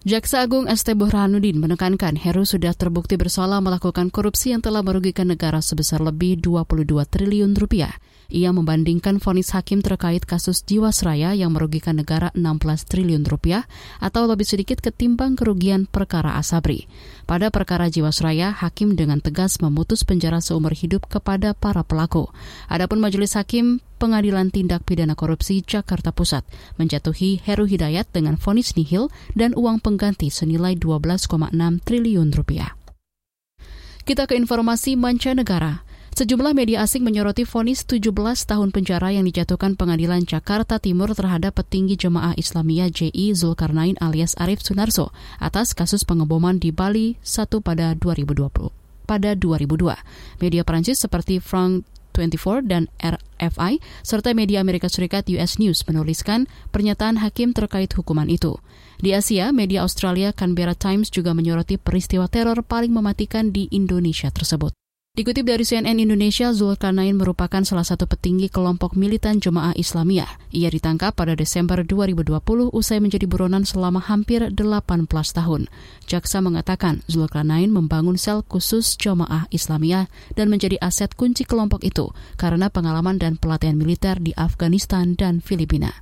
Jaksa 0.00 0.48
Agung 0.48 0.64
ST 0.64 0.96
Burhanuddin 0.96 1.60
menekankan 1.60 2.16
Heru 2.16 2.48
sudah 2.48 2.72
terbukti 2.72 3.20
bersalah 3.20 3.60
melakukan 3.60 4.08
korupsi 4.08 4.56
yang 4.56 4.64
telah 4.64 4.80
merugikan 4.80 5.28
negara 5.28 5.60
sebesar 5.60 6.00
lebih 6.00 6.40
22 6.40 6.88
triliun 7.04 7.52
rupiah. 7.52 8.00
Ia 8.30 8.54
membandingkan 8.54 9.18
vonis 9.18 9.50
hakim 9.50 9.82
terkait 9.82 10.22
kasus 10.22 10.62
Jiwasraya 10.62 11.34
yang 11.34 11.50
merugikan 11.50 11.98
negara 11.98 12.30
16 12.38 12.86
triliun 12.86 13.26
rupiah 13.26 13.66
atau 13.98 14.30
lebih 14.30 14.46
sedikit 14.46 14.78
ketimbang 14.78 15.34
kerugian 15.34 15.90
perkara 15.90 16.38
Asabri. 16.38 16.86
Pada 17.26 17.50
perkara 17.50 17.90
Jiwasraya, 17.90 18.54
hakim 18.54 18.94
dengan 18.94 19.18
tegas 19.18 19.58
memutus 19.58 20.06
penjara 20.06 20.38
seumur 20.38 20.70
hidup 20.78 21.10
kepada 21.10 21.58
para 21.58 21.82
pelaku. 21.82 22.30
Adapun 22.70 23.02
majelis 23.02 23.34
hakim 23.34 23.82
Pengadilan 23.98 24.48
Tindak 24.48 24.86
Pidana 24.86 25.18
Korupsi 25.18 25.60
Jakarta 25.60 26.14
Pusat 26.14 26.46
menjatuhi 26.80 27.42
Heru 27.42 27.66
Hidayat 27.66 28.08
dengan 28.14 28.38
vonis 28.38 28.78
nihil 28.78 29.12
dan 29.34 29.52
uang 29.58 29.82
pengganti 29.82 30.32
senilai 30.32 30.78
12,6 30.78 31.28
triliun 31.84 32.30
rupiah. 32.32 32.78
Kita 34.06 34.24
ke 34.24 34.38
informasi 34.38 34.96
mancanegara. 34.96 35.89
Sejumlah 36.20 36.52
media 36.52 36.84
asing 36.84 37.00
menyoroti 37.00 37.48
vonis 37.48 37.88
17 37.88 38.12
tahun 38.44 38.76
penjara 38.76 39.08
yang 39.08 39.24
dijatuhkan 39.24 39.72
pengadilan 39.72 40.28
Jakarta 40.28 40.76
Timur 40.76 41.08
terhadap 41.16 41.56
petinggi 41.56 41.96
jemaah 41.96 42.36
Islamiyah 42.36 42.92
JI 42.92 43.32
Zulkarnain 43.32 43.96
alias 44.04 44.36
Arif 44.36 44.60
Sunarso 44.60 45.16
atas 45.40 45.72
kasus 45.72 46.04
pengeboman 46.04 46.60
di 46.60 46.76
Bali 46.76 47.16
1 47.24 47.64
pada 47.64 47.96
2020 47.96 48.36
pada 49.08 49.32
2002. 49.32 49.96
Media 50.44 50.60
Prancis 50.60 51.00
seperti 51.00 51.40
Frank 51.40 51.88
24 52.12 52.68
dan 52.68 52.92
RFI 53.00 53.80
serta 54.04 54.36
media 54.36 54.60
Amerika 54.60 54.92
Serikat 54.92 55.24
US 55.32 55.56
News 55.56 55.88
menuliskan 55.88 56.52
pernyataan 56.68 57.16
hakim 57.24 57.56
terkait 57.56 57.96
hukuman 57.96 58.28
itu. 58.28 58.60
Di 59.00 59.16
Asia, 59.16 59.56
media 59.56 59.88
Australia 59.88 60.36
Canberra 60.36 60.76
Times 60.76 61.08
juga 61.08 61.32
menyoroti 61.32 61.80
peristiwa 61.80 62.28
teror 62.28 62.60
paling 62.60 62.92
mematikan 62.92 63.56
di 63.56 63.72
Indonesia 63.72 64.28
tersebut. 64.28 64.76
Dikutip 65.20 65.44
dari 65.44 65.68
CNN 65.68 66.00
Indonesia, 66.00 66.48
Zulkarnain 66.48 67.12
merupakan 67.12 67.60
salah 67.60 67.84
satu 67.84 68.08
petinggi 68.08 68.48
kelompok 68.48 68.96
militan 68.96 69.36
Jemaah 69.36 69.76
Islamiyah. 69.76 70.48
Ia 70.48 70.72
ditangkap 70.72 71.12
pada 71.12 71.36
Desember 71.36 71.84
2020 71.84 72.40
usai 72.72 73.04
menjadi 73.04 73.28
buronan 73.28 73.68
selama 73.68 74.00
hampir 74.00 74.48
18 74.48 74.56
tahun. 75.10 75.68
Jaksa 76.08 76.40
mengatakan 76.40 77.04
Zulkarnain 77.04 77.68
membangun 77.68 78.16
sel 78.16 78.40
khusus 78.48 78.96
Jemaah 78.96 79.44
Islamiyah 79.52 80.08
dan 80.40 80.48
menjadi 80.48 80.80
aset 80.80 81.12
kunci 81.12 81.44
kelompok 81.44 81.84
itu 81.84 82.16
karena 82.40 82.72
pengalaman 82.72 83.20
dan 83.20 83.36
pelatihan 83.36 83.76
militer 83.76 84.16
di 84.16 84.32
Afghanistan 84.40 85.20
dan 85.20 85.44
Filipina. 85.44 85.92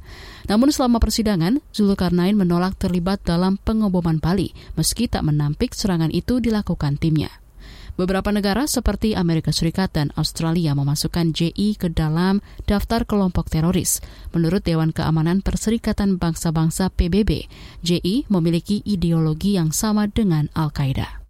Namun 0.46 0.70
selama 0.70 1.02
persidangan, 1.02 1.58
Zulkarnain 1.74 2.38
menolak 2.38 2.78
terlibat 2.78 3.26
dalam 3.26 3.58
pengeboman 3.58 4.22
Bali 4.22 4.54
meski 4.78 5.10
tak 5.10 5.26
menampik 5.26 5.74
serangan 5.74 6.14
itu 6.14 6.38
dilakukan 6.38 7.02
timnya. 7.02 7.34
Beberapa 7.98 8.30
negara 8.30 8.70
seperti 8.70 9.18
Amerika 9.18 9.50
Serikat 9.50 9.90
dan 9.98 10.14
Australia 10.14 10.70
memasukkan 10.70 11.34
JI 11.34 11.74
ke 11.74 11.90
dalam 11.90 12.38
daftar 12.62 13.02
kelompok 13.02 13.50
teroris. 13.50 13.98
Menurut 14.30 14.62
Dewan 14.62 14.94
Keamanan 14.94 15.42
Perserikatan 15.42 16.14
Bangsa-Bangsa 16.14 16.94
PBB, 16.94 17.50
JI 17.82 18.30
memiliki 18.30 18.86
ideologi 18.86 19.58
yang 19.58 19.74
sama 19.74 20.06
dengan 20.06 20.46
Al-Qaeda. 20.54 21.26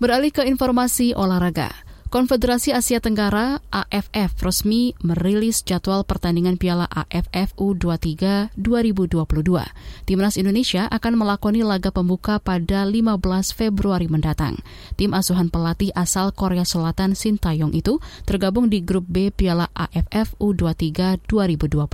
Beralih 0.00 0.32
ke 0.32 0.48
informasi 0.48 1.12
olahraga. 1.12 1.85
Konfederasi 2.06 2.70
Asia 2.70 3.02
Tenggara 3.02 3.58
AFF 3.74 4.38
resmi 4.38 4.94
merilis 5.02 5.66
jadwal 5.66 6.06
pertandingan 6.06 6.54
Piala 6.54 6.86
AFF 6.86 7.58
U23 7.58 8.54
2022. 8.54 9.26
Timnas 10.06 10.38
Indonesia 10.38 10.86
akan 10.86 11.18
melakoni 11.18 11.66
laga 11.66 11.90
pembuka 11.90 12.38
pada 12.38 12.86
15 12.86 13.18
Februari 13.50 14.06
mendatang. 14.06 14.54
Tim 14.94 15.18
asuhan 15.18 15.50
pelatih 15.50 15.90
asal 15.98 16.30
Korea 16.30 16.62
Selatan 16.62 17.18
Sintayong 17.18 17.74
itu 17.74 17.98
tergabung 18.22 18.70
di 18.70 18.86
grup 18.86 19.10
B 19.10 19.34
Piala 19.34 19.66
AFF 19.74 20.38
U23 20.38 21.26
2022. 21.26 21.90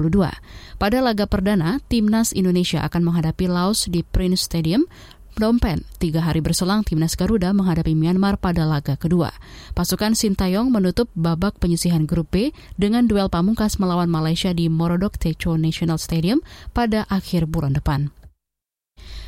Pada 0.76 0.98
laga 1.00 1.24
perdana, 1.24 1.80
Timnas 1.88 2.36
Indonesia 2.36 2.84
akan 2.84 3.00
menghadapi 3.00 3.48
Laos 3.48 3.88
di 3.88 4.04
Prince 4.04 4.44
Stadium 4.44 4.84
Phnom 5.32 5.56
Penh, 5.56 5.80
tiga 5.96 6.20
hari 6.20 6.44
berselang 6.44 6.84
timnas 6.84 7.16
Garuda 7.16 7.56
menghadapi 7.56 7.96
Myanmar 7.96 8.36
pada 8.36 8.68
laga 8.68 9.00
kedua. 9.00 9.32
Pasukan 9.72 10.12
Sintayong 10.12 10.68
menutup 10.68 11.08
babak 11.16 11.56
penyisihan 11.56 12.04
grup 12.04 12.28
B 12.36 12.52
dengan 12.76 13.08
duel 13.08 13.32
pamungkas 13.32 13.80
melawan 13.80 14.12
Malaysia 14.12 14.52
di 14.52 14.68
Morodok 14.68 15.16
Techo 15.16 15.56
National 15.56 15.96
Stadium 15.96 16.44
pada 16.76 17.08
akhir 17.08 17.48
bulan 17.48 17.72
depan. 17.72 18.12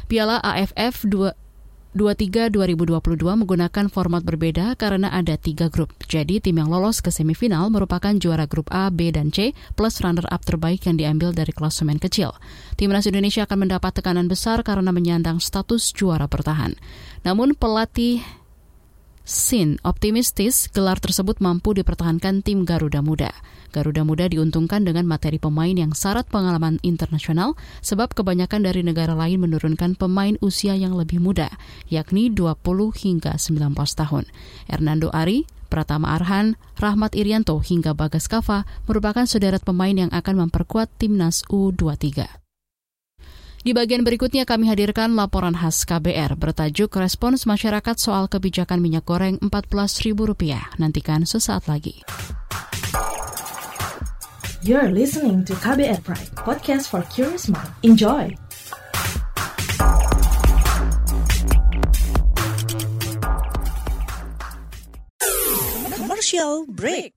Piala 0.05 0.45
AFF 0.45 1.09
2 1.09 1.44
23-2022 1.95 3.23
menggunakan 3.23 3.87
format 3.87 4.27
berbeda 4.27 4.75
karena 4.75 5.15
ada 5.15 5.39
tiga 5.39 5.71
grup. 5.71 5.95
Jadi 6.11 6.43
tim 6.43 6.59
yang 6.59 6.67
lolos 6.67 6.99
ke 6.99 7.15
semifinal 7.15 7.71
merupakan 7.71 8.11
juara 8.19 8.51
grup 8.51 8.67
A, 8.75 8.91
B, 8.91 9.15
dan 9.15 9.31
C 9.31 9.55
plus 9.79 10.03
runner-up 10.03 10.43
terbaik 10.43 10.83
yang 10.91 10.99
diambil 10.99 11.31
dari 11.31 11.55
klasemen 11.55 12.03
kecil. 12.03 12.35
Timnas 12.75 13.07
Indonesia 13.07 13.47
akan 13.47 13.71
mendapat 13.71 13.95
tekanan 13.95 14.27
besar 14.27 14.67
karena 14.67 14.91
menyandang 14.91 15.39
status 15.39 15.95
juara 15.95 16.27
bertahan. 16.27 16.75
Namun 17.23 17.55
pelatih 17.55 18.27
Sin 19.25 19.81
optimistis 19.89 20.69
gelar 20.69 21.01
tersebut 21.01 21.41
mampu 21.41 21.73
dipertahankan 21.73 22.45
tim 22.45 22.69
Garuda 22.69 23.01
Muda. 23.01 23.33
Garuda 23.73 24.05
Muda 24.05 24.29
diuntungkan 24.29 24.85
dengan 24.85 25.09
materi 25.09 25.41
pemain 25.41 25.73
yang 25.73 25.97
syarat 25.97 26.29
pengalaman 26.29 26.77
internasional 26.85 27.57
sebab 27.81 28.13
kebanyakan 28.13 28.69
dari 28.69 28.85
negara 28.85 29.17
lain 29.17 29.41
menurunkan 29.41 29.97
pemain 29.97 30.37
usia 30.45 30.77
yang 30.77 30.93
lebih 30.93 31.25
muda, 31.25 31.49
yakni 31.89 32.29
20 32.29 32.53
hingga 32.93 33.41
19 33.41 33.73
tahun. 33.97 34.29
Hernando 34.69 35.09
Ari, 35.09 35.49
Pratama 35.73 36.21
Arhan, 36.21 36.61
Rahmat 36.77 37.17
Irianto 37.17 37.57
hingga 37.65 37.97
Bagas 37.97 38.29
Kava 38.29 38.69
merupakan 38.85 39.25
sederet 39.25 39.65
pemain 39.65 39.97
yang 39.97 40.13
akan 40.13 40.45
memperkuat 40.45 40.93
timnas 41.01 41.49
U23. 41.49 42.44
Di 43.65 43.73
bagian 43.73 44.05
berikutnya 44.05 44.45
kami 44.45 44.69
hadirkan 44.69 45.17
laporan 45.17 45.57
khas 45.57 45.89
KBR 45.89 46.37
bertajuk 46.37 46.93
Respons 47.01 47.49
Masyarakat 47.49 47.97
Soal 47.97 48.29
Kebijakan 48.29 48.77
Minyak 48.77 49.09
Goreng 49.09 49.41
Rp14.000. 49.41 50.77
Nantikan 50.77 51.25
sesaat 51.25 51.65
lagi. 51.73 52.05
You're 54.61 54.93
listening 54.93 55.49
to 55.49 55.57
KBR 55.57 56.05
Pride, 56.05 56.33
podcast 56.45 56.93
for 56.93 57.01
curious 57.09 57.49
mind. 57.49 57.73
Enjoy! 57.81 58.29
Commercial 65.97 66.69
break. 66.69 67.17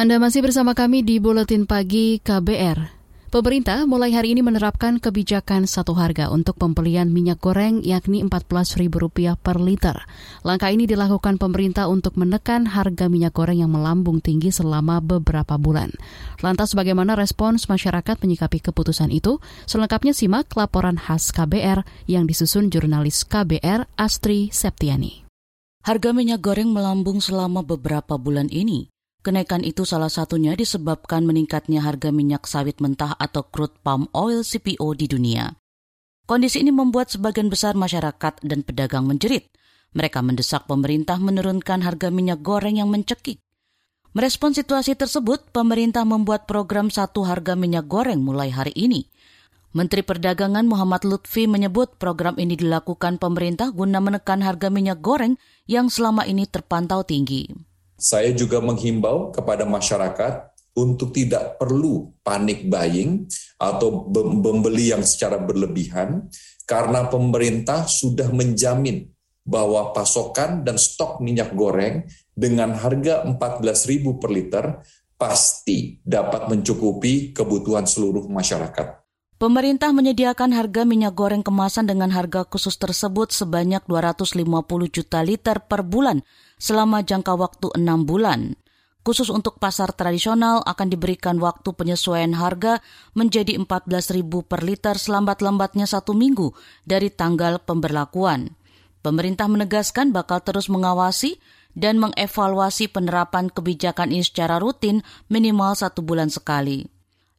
Anda 0.00 0.16
masih 0.16 0.40
bersama 0.40 0.72
kami 0.72 1.04
di 1.04 1.20
Buletin 1.20 1.68
Pagi 1.68 2.24
KBR. 2.24 2.88
Pemerintah 3.28 3.84
mulai 3.84 4.16
hari 4.16 4.32
ini 4.32 4.40
menerapkan 4.40 4.96
kebijakan 4.96 5.68
satu 5.68 5.92
harga 5.92 6.32
untuk 6.32 6.56
pembelian 6.56 7.12
minyak 7.12 7.36
goreng 7.44 7.84
yakni 7.84 8.24
Rp14.000 8.24 9.36
per 9.36 9.60
liter. 9.60 10.00
Langkah 10.40 10.72
ini 10.72 10.88
dilakukan 10.88 11.36
pemerintah 11.36 11.92
untuk 11.92 12.16
menekan 12.16 12.64
harga 12.72 13.12
minyak 13.12 13.36
goreng 13.36 13.60
yang 13.60 13.76
melambung 13.76 14.24
tinggi 14.24 14.48
selama 14.48 15.04
beberapa 15.04 15.60
bulan. 15.60 15.92
Lantas 16.40 16.72
bagaimana 16.72 17.12
respons 17.12 17.68
masyarakat 17.68 18.24
menyikapi 18.24 18.72
keputusan 18.72 19.12
itu? 19.12 19.36
Selengkapnya 19.68 20.16
simak 20.16 20.48
laporan 20.56 20.96
khas 20.96 21.28
KBR 21.28 21.84
yang 22.08 22.24
disusun 22.24 22.72
jurnalis 22.72 23.28
KBR 23.28 23.84
Astri 24.00 24.48
Septiani. 24.48 25.28
Harga 25.84 26.16
minyak 26.16 26.40
goreng 26.40 26.72
melambung 26.72 27.20
selama 27.20 27.60
beberapa 27.60 28.16
bulan 28.16 28.48
ini. 28.48 28.89
Kenaikan 29.20 29.60
itu 29.60 29.84
salah 29.84 30.08
satunya 30.08 30.56
disebabkan 30.56 31.28
meningkatnya 31.28 31.84
harga 31.84 32.08
minyak 32.08 32.48
sawit 32.48 32.80
mentah 32.80 33.12
atau 33.20 33.44
crude 33.44 33.76
palm 33.84 34.08
oil 34.16 34.40
CPO 34.40 34.96
di 34.96 35.12
dunia. 35.12 35.60
Kondisi 36.24 36.64
ini 36.64 36.72
membuat 36.72 37.12
sebagian 37.12 37.52
besar 37.52 37.76
masyarakat 37.76 38.40
dan 38.40 38.64
pedagang 38.64 39.04
menjerit. 39.04 39.52
Mereka 39.92 40.24
mendesak 40.24 40.64
pemerintah 40.64 41.20
menurunkan 41.20 41.84
harga 41.84 42.08
minyak 42.08 42.40
goreng 42.40 42.80
yang 42.80 42.88
mencekik. 42.88 43.44
Merespon 44.16 44.56
situasi 44.56 44.96
tersebut, 44.96 45.52
pemerintah 45.52 46.08
membuat 46.08 46.48
program 46.48 46.88
satu 46.88 47.22
harga 47.28 47.52
minyak 47.54 47.92
goreng 47.92 48.24
mulai 48.24 48.48
hari 48.48 48.72
ini. 48.72 49.04
Menteri 49.70 50.02
Perdagangan 50.02 50.66
Muhammad 50.66 51.06
Lutfi 51.06 51.46
menyebut 51.46 51.94
program 52.00 52.34
ini 52.40 52.58
dilakukan 52.58 53.22
pemerintah 53.22 53.70
guna 53.70 54.02
menekan 54.02 54.42
harga 54.42 54.66
minyak 54.66 54.98
goreng 54.98 55.38
yang 55.68 55.86
selama 55.86 56.26
ini 56.26 56.48
terpantau 56.48 57.06
tinggi. 57.06 57.69
Saya 58.00 58.32
juga 58.32 58.64
menghimbau 58.64 59.28
kepada 59.28 59.68
masyarakat 59.68 60.48
untuk 60.72 61.12
tidak 61.12 61.60
perlu 61.60 62.16
panik 62.24 62.64
buying 62.64 63.28
atau 63.60 64.08
membeli 64.40 64.88
yang 64.88 65.04
secara 65.04 65.36
berlebihan 65.36 66.32
karena 66.64 67.04
pemerintah 67.12 67.84
sudah 67.84 68.32
menjamin 68.32 69.04
bahwa 69.44 69.92
pasokan 69.92 70.64
dan 70.64 70.80
stok 70.80 71.20
minyak 71.20 71.52
goreng 71.52 72.08
dengan 72.32 72.72
harga 72.72 73.26
14.000 73.28 74.20
per 74.22 74.30
liter 74.32 74.64
pasti 75.20 76.00
dapat 76.00 76.48
mencukupi 76.48 77.36
kebutuhan 77.36 77.84
seluruh 77.84 78.24
masyarakat. 78.30 79.00
Pemerintah 79.40 79.92
menyediakan 79.96 80.52
harga 80.52 80.84
minyak 80.84 81.16
goreng 81.16 81.40
kemasan 81.40 81.88
dengan 81.88 82.12
harga 82.12 82.44
khusus 82.44 82.76
tersebut 82.76 83.32
sebanyak 83.32 83.80
250 83.88 84.36
juta 84.92 85.24
liter 85.24 85.64
per 85.64 85.80
bulan 85.80 86.20
selama 86.60 87.00
jangka 87.00 87.34
waktu 87.34 87.72
enam 87.74 88.04
bulan. 88.04 88.54
Khusus 89.00 89.32
untuk 89.32 89.56
pasar 89.56 89.96
tradisional 89.96 90.60
akan 90.60 90.92
diberikan 90.92 91.40
waktu 91.40 91.72
penyesuaian 91.72 92.36
harga 92.36 92.84
menjadi 93.16 93.56
14.000 93.56 94.20
per 94.44 94.60
liter 94.60 95.00
selambat-lambatnya 95.00 95.88
satu 95.88 96.12
minggu 96.12 96.52
dari 96.84 97.08
tanggal 97.08 97.64
pemberlakuan. 97.64 98.52
Pemerintah 99.00 99.48
menegaskan 99.48 100.12
bakal 100.12 100.44
terus 100.44 100.68
mengawasi 100.68 101.40
dan 101.72 101.96
mengevaluasi 101.96 102.92
penerapan 102.92 103.48
kebijakan 103.48 104.12
ini 104.12 104.20
secara 104.20 104.60
rutin 104.60 105.00
minimal 105.32 105.72
satu 105.72 106.04
bulan 106.04 106.28
sekali. 106.28 106.84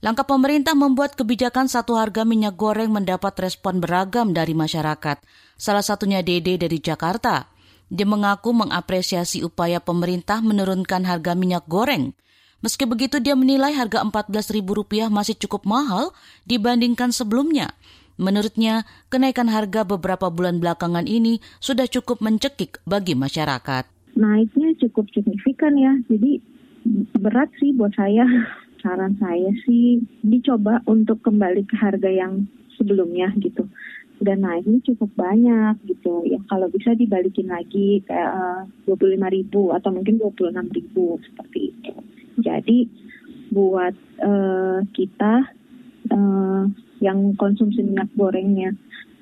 Langkah 0.02 0.26
pemerintah 0.26 0.74
membuat 0.74 1.14
kebijakan 1.14 1.70
satu 1.70 1.94
harga 1.94 2.26
minyak 2.26 2.58
goreng 2.58 2.90
mendapat 2.90 3.38
respon 3.38 3.78
beragam 3.78 4.34
dari 4.34 4.58
masyarakat. 4.58 5.22
Salah 5.62 5.86
satunya 5.86 6.26
Dede 6.26 6.58
dari 6.58 6.82
Jakarta. 6.82 7.54
Dia 7.92 8.08
mengaku 8.08 8.56
mengapresiasi 8.56 9.44
upaya 9.44 9.84
pemerintah 9.84 10.40
menurunkan 10.40 11.04
harga 11.04 11.36
minyak 11.36 11.68
goreng. 11.68 12.16
Meski 12.64 12.88
begitu 12.88 13.20
dia 13.20 13.36
menilai 13.36 13.76
harga 13.76 14.00
Rp14.000 14.08 15.12
masih 15.12 15.36
cukup 15.36 15.68
mahal 15.68 16.16
dibandingkan 16.48 17.12
sebelumnya. 17.12 17.76
Menurutnya, 18.16 18.88
kenaikan 19.12 19.52
harga 19.52 19.84
beberapa 19.84 20.32
bulan 20.32 20.64
belakangan 20.64 21.04
ini 21.04 21.44
sudah 21.60 21.84
cukup 21.90 22.24
mencekik 22.24 22.80
bagi 22.88 23.12
masyarakat. 23.12 23.90
Naiknya 24.16 24.78
cukup 24.88 25.12
signifikan 25.12 25.76
ya, 25.76 25.92
jadi 26.08 26.40
berat 27.20 27.52
sih 27.60 27.76
buat 27.76 27.92
saya 27.98 28.24
saran 28.86 29.20
saya 29.20 29.52
sih 29.68 30.00
dicoba 30.24 30.80
untuk 30.88 31.20
kembali 31.28 31.68
ke 31.68 31.76
harga 31.76 32.08
yang 32.08 32.48
sebelumnya 32.78 33.30
gitu 33.38 33.70
dan 34.22 34.46
naiknya 34.46 34.80
cukup 34.86 35.10
banyak 35.18 35.76
gitu 35.90 36.22
ya 36.30 36.38
kalau 36.46 36.70
bisa 36.70 36.94
dibalikin 36.94 37.50
lagi 37.50 38.06
kayak 38.06 38.32
eh, 38.32 38.62
dua 38.86 38.96
puluh 38.96 39.18
lima 39.18 39.34
ribu 39.34 39.74
atau 39.74 39.90
mungkin 39.90 40.22
dua 40.22 40.30
puluh 40.32 40.54
enam 40.54 40.70
ribu 40.70 41.18
seperti 41.26 41.74
itu 41.74 41.94
jadi 42.42 42.80
buat 43.52 43.92
uh, 44.24 44.80
kita 44.96 45.44
uh, 46.08 46.64
yang 47.04 47.36
konsumsi 47.36 47.84
minyak 47.84 48.08
gorengnya 48.16 48.72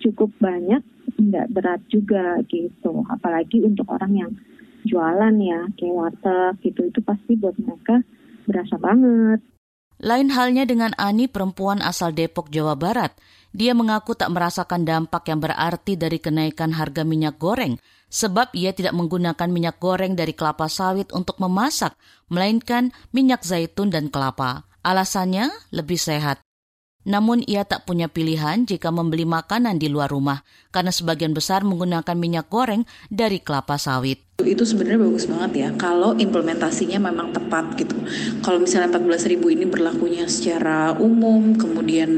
cukup 0.05 0.29
banyak 0.37 0.85
nggak 1.17 1.49
berat 1.49 1.81
juga 1.89 2.37
gitu 2.45 3.01
apalagi 3.09 3.65
untuk 3.65 3.89
orang 3.89 4.13
yang 4.13 4.31
jualan 4.85 5.33
ya 5.41 5.65
kayak 5.75 5.95
warteg 5.97 6.53
gitu 6.61 6.87
itu 6.87 6.99
pasti 7.01 7.33
buat 7.35 7.57
mereka 7.57 8.05
berasa 8.47 8.75
banget. 8.79 9.39
Lain 9.99 10.31
halnya 10.31 10.63
dengan 10.63 10.95
Ani, 10.95 11.27
perempuan 11.27 11.83
asal 11.83 12.15
Depok, 12.15 12.47
Jawa 12.47 12.79
Barat. 12.79 13.11
Dia 13.49 13.73
mengaku 13.73 14.13
tak 14.13 14.29
merasakan 14.29 14.85
dampak 14.85 15.25
yang 15.25 15.41
berarti 15.41 15.97
dari 15.97 16.21
kenaikan 16.21 16.69
harga 16.77 17.01
minyak 17.01 17.41
goreng, 17.41 17.81
sebab 18.13 18.53
ia 18.53 18.77
tidak 18.77 18.93
menggunakan 18.93 19.49
minyak 19.49 19.81
goreng 19.81 20.13
dari 20.13 20.37
kelapa 20.37 20.69
sawit 20.69 21.09
untuk 21.09 21.41
memasak, 21.41 21.97
melainkan 22.29 22.93
minyak 23.09 23.41
zaitun 23.41 23.89
dan 23.89 24.13
kelapa. 24.13 24.69
Alasannya 24.85 25.49
lebih 25.73 25.97
sehat. 25.97 26.45
Namun 27.09 27.41
ia 27.49 27.65
tak 27.65 27.89
punya 27.89 28.05
pilihan 28.05 28.69
jika 28.69 28.93
membeli 28.93 29.25
makanan 29.25 29.81
di 29.81 29.89
luar 29.89 30.13
rumah, 30.13 30.45
karena 30.69 30.93
sebagian 30.93 31.33
besar 31.33 31.65
menggunakan 31.65 32.13
minyak 32.13 32.53
goreng 32.53 32.85
dari 33.09 33.41
kelapa 33.41 33.81
sawit 33.81 34.28
itu 34.47 34.63
sebenarnya 34.63 35.01
bagus 35.03 35.25
banget 35.27 35.51
ya 35.55 35.69
kalau 35.75 36.15
implementasinya 36.15 36.99
memang 37.11 37.31
tepat 37.35 37.75
gitu. 37.79 37.95
Kalau 38.39 38.59
misalnya 38.61 38.95
14.000 38.97 39.39
ini 39.55 39.65
berlakunya 39.67 40.25
secara 40.25 40.95
umum, 40.97 41.55
kemudian 41.55 42.09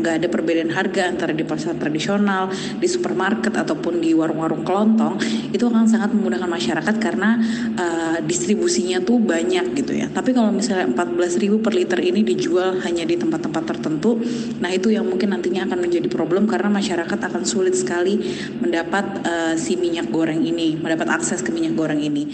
nggak 0.00 0.24
ada 0.24 0.28
perbedaan 0.28 0.72
harga 0.72 1.08
antara 1.08 1.32
di 1.32 1.44
pasar 1.44 1.76
tradisional, 1.76 2.52
di 2.52 2.88
supermarket 2.88 3.56
ataupun 3.56 4.00
di 4.00 4.12
warung-warung 4.12 4.62
kelontong, 4.62 5.20
itu 5.50 5.64
akan 5.66 5.86
sangat 5.88 6.12
memudahkan 6.14 6.50
masyarakat 6.50 6.94
karena 7.00 7.40
uh, 7.76 8.18
distribusinya 8.24 9.00
tuh 9.02 9.18
banyak 9.18 9.72
gitu 9.76 9.92
ya. 9.96 10.06
Tapi 10.10 10.36
kalau 10.36 10.52
misalnya 10.52 10.88
14.000 10.90 11.64
per 11.64 11.72
liter 11.74 12.00
ini 12.00 12.20
dijual 12.22 12.80
hanya 12.84 13.04
di 13.04 13.16
tempat-tempat 13.16 13.64
tertentu, 13.76 14.20
nah 14.58 14.70
itu 14.70 14.92
yang 14.92 15.06
mungkin 15.06 15.32
nantinya 15.34 15.66
akan 15.66 15.78
menjadi 15.80 16.08
problem 16.10 16.46
karena 16.46 16.70
masyarakat 16.70 17.18
akan 17.18 17.42
sulit 17.44 17.74
sekali 17.74 18.20
mendapat 18.58 19.04
uh, 19.24 19.54
si 19.56 19.76
minyak 19.76 20.08
goreng 20.10 20.42
ini, 20.42 20.76
mendapat 20.78 21.10
akses 21.10 21.42
ke 21.42 21.50
minyak 21.50 21.69
minyak 21.70 21.78
goreng 21.78 22.02
ini. 22.02 22.24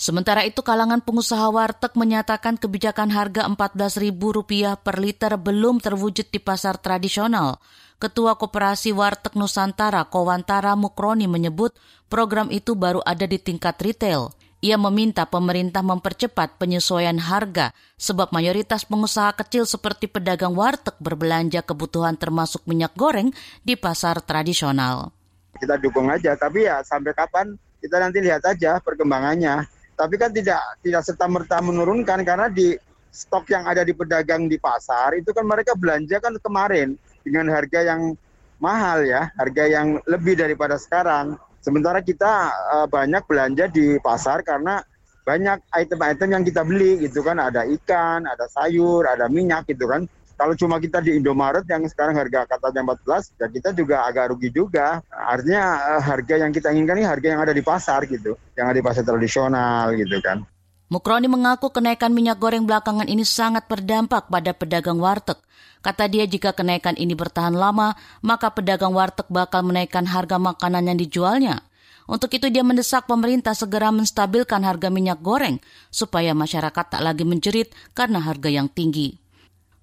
Sementara 0.00 0.48
itu 0.48 0.64
kalangan 0.64 1.04
pengusaha 1.04 1.52
warteg 1.52 1.92
menyatakan 1.92 2.56
kebijakan 2.56 3.12
harga 3.12 3.44
Rp14.000 3.46 4.80
per 4.80 4.96
liter 4.96 5.32
belum 5.36 5.76
terwujud 5.78 6.26
di 6.32 6.40
pasar 6.40 6.80
tradisional. 6.80 7.60
Ketua 8.00 8.40
Koperasi 8.40 8.96
Warteg 8.96 9.36
Nusantara 9.36 10.08
Kowantara 10.08 10.72
Mukroni 10.72 11.28
menyebut 11.28 11.76
program 12.08 12.48
itu 12.48 12.72
baru 12.72 13.04
ada 13.04 13.28
di 13.28 13.36
tingkat 13.36 13.76
retail. 13.76 14.32
Ia 14.64 14.80
meminta 14.80 15.28
pemerintah 15.28 15.84
mempercepat 15.84 16.56
penyesuaian 16.56 17.20
harga 17.20 17.76
sebab 18.00 18.32
mayoritas 18.32 18.88
pengusaha 18.88 19.36
kecil 19.36 19.68
seperti 19.68 20.08
pedagang 20.08 20.56
warteg 20.56 20.96
berbelanja 20.96 21.60
kebutuhan 21.60 22.16
termasuk 22.16 22.64
minyak 22.64 22.96
goreng 22.96 23.36
di 23.60 23.76
pasar 23.76 24.24
tradisional. 24.24 25.12
Kita 25.60 25.76
dukung 25.76 26.08
aja, 26.08 26.32
tapi 26.40 26.64
ya 26.64 26.80
sampai 26.80 27.12
kapan 27.12 27.52
kita 27.80 27.96
nanti 27.98 28.20
lihat 28.20 28.44
aja 28.44 28.78
perkembangannya. 28.78 29.64
Tapi 29.96 30.14
kan 30.16 30.32
tidak 30.32 30.60
tidak 30.80 31.02
serta 31.04 31.26
merta 31.28 31.60
menurunkan 31.60 32.24
karena 32.24 32.48
di 32.48 32.72
stok 33.10 33.50
yang 33.50 33.66
ada 33.66 33.82
di 33.82 33.92
pedagang 33.92 34.46
di 34.46 34.56
pasar 34.56 35.18
itu 35.18 35.34
kan 35.34 35.42
mereka 35.42 35.74
belanja 35.74 36.22
kan 36.22 36.38
kemarin 36.38 36.94
dengan 37.26 37.50
harga 37.50 37.82
yang 37.82 38.14
mahal 38.62 39.02
ya, 39.02 39.32
harga 39.34 39.64
yang 39.66 39.98
lebih 40.06 40.38
daripada 40.38 40.76
sekarang. 40.76 41.36
Sementara 41.60 42.00
kita 42.00 42.52
uh, 42.72 42.86
banyak 42.88 43.24
belanja 43.28 43.68
di 43.68 44.00
pasar 44.00 44.40
karena 44.40 44.80
banyak 45.28 45.60
item-item 45.76 46.28
yang 46.32 46.44
kita 46.44 46.64
beli 46.64 47.04
gitu 47.04 47.20
kan, 47.20 47.36
ada 47.36 47.68
ikan, 47.68 48.24
ada 48.24 48.48
sayur, 48.48 49.04
ada 49.04 49.28
minyak 49.28 49.68
gitu 49.68 49.84
kan. 49.84 50.08
Kalau 50.40 50.56
cuma 50.56 50.80
kita 50.80 51.04
di 51.04 51.20
Indomaret 51.20 51.68
yang 51.68 51.84
sekarang 51.84 52.16
harga 52.16 52.48
katanya 52.48 52.96
14, 52.96 53.36
ya 53.36 53.46
kita 53.52 53.68
juga 53.76 54.08
agak 54.08 54.32
rugi 54.32 54.48
juga. 54.48 55.04
Artinya 55.12 55.60
eh, 55.76 56.00
harga 56.00 56.34
yang 56.40 56.48
kita 56.48 56.72
inginkan 56.72 56.96
ini 56.96 57.04
harga 57.04 57.28
yang 57.28 57.44
ada 57.44 57.52
di 57.52 57.60
pasar 57.60 58.08
gitu, 58.08 58.40
yang 58.56 58.72
ada 58.72 58.80
di 58.80 58.84
pasar 58.84 59.04
tradisional 59.04 59.92
gitu 60.00 60.16
kan. 60.24 60.40
Mukroni 60.88 61.28
mengaku 61.28 61.68
kenaikan 61.68 62.16
minyak 62.16 62.40
goreng 62.40 62.64
belakangan 62.64 63.04
ini 63.04 63.20
sangat 63.20 63.68
berdampak 63.68 64.32
pada 64.32 64.56
pedagang 64.56 64.96
warteg. 64.96 65.36
Kata 65.84 66.08
dia 66.08 66.24
jika 66.24 66.56
kenaikan 66.56 66.96
ini 66.96 67.12
bertahan 67.12 67.52
lama, 67.52 67.92
maka 68.24 68.48
pedagang 68.48 68.96
warteg 68.96 69.28
bakal 69.28 69.60
menaikkan 69.60 70.08
harga 70.08 70.40
makanan 70.40 70.88
yang 70.88 70.96
dijualnya. 70.96 71.60
Untuk 72.08 72.32
itu 72.32 72.48
dia 72.48 72.64
mendesak 72.64 73.04
pemerintah 73.04 73.52
segera 73.52 73.92
menstabilkan 73.92 74.64
harga 74.64 74.88
minyak 74.88 75.20
goreng 75.20 75.60
supaya 75.92 76.32
masyarakat 76.32 76.96
tak 76.96 77.04
lagi 77.04 77.28
menjerit 77.28 77.76
karena 77.92 78.24
harga 78.24 78.48
yang 78.48 78.72
tinggi. 78.72 79.19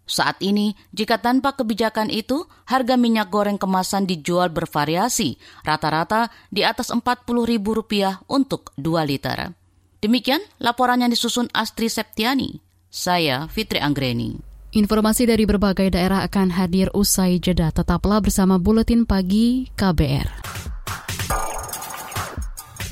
Saat 0.07 0.39
ini, 0.39 0.71
jika 0.95 1.19
tanpa 1.19 1.59
kebijakan 1.59 2.07
itu, 2.07 2.47
harga 2.63 2.95
minyak 2.95 3.27
goreng 3.27 3.59
kemasan 3.59 4.07
dijual 4.07 4.47
bervariasi, 4.47 5.35
rata-rata 5.67 6.31
di 6.47 6.63
atas 6.63 6.95
Rp40.000 6.95 8.31
untuk 8.31 8.71
2 8.79 9.03
liter. 9.03 9.51
Demikian 9.99 10.39
laporan 10.63 11.03
yang 11.03 11.11
disusun 11.11 11.51
Astri 11.51 11.91
Septiani. 11.91 12.63
Saya 12.87 13.51
Fitri 13.51 13.83
Anggreni. 13.83 14.39
Informasi 14.71 15.27
dari 15.27 15.43
berbagai 15.43 15.91
daerah 15.91 16.23
akan 16.23 16.55
hadir 16.55 16.87
usai 16.95 17.43
jeda. 17.43 17.75
Tetaplah 17.75 18.23
bersama 18.23 18.55
Buletin 18.55 19.03
Pagi 19.03 19.67
KBR. 19.75 20.47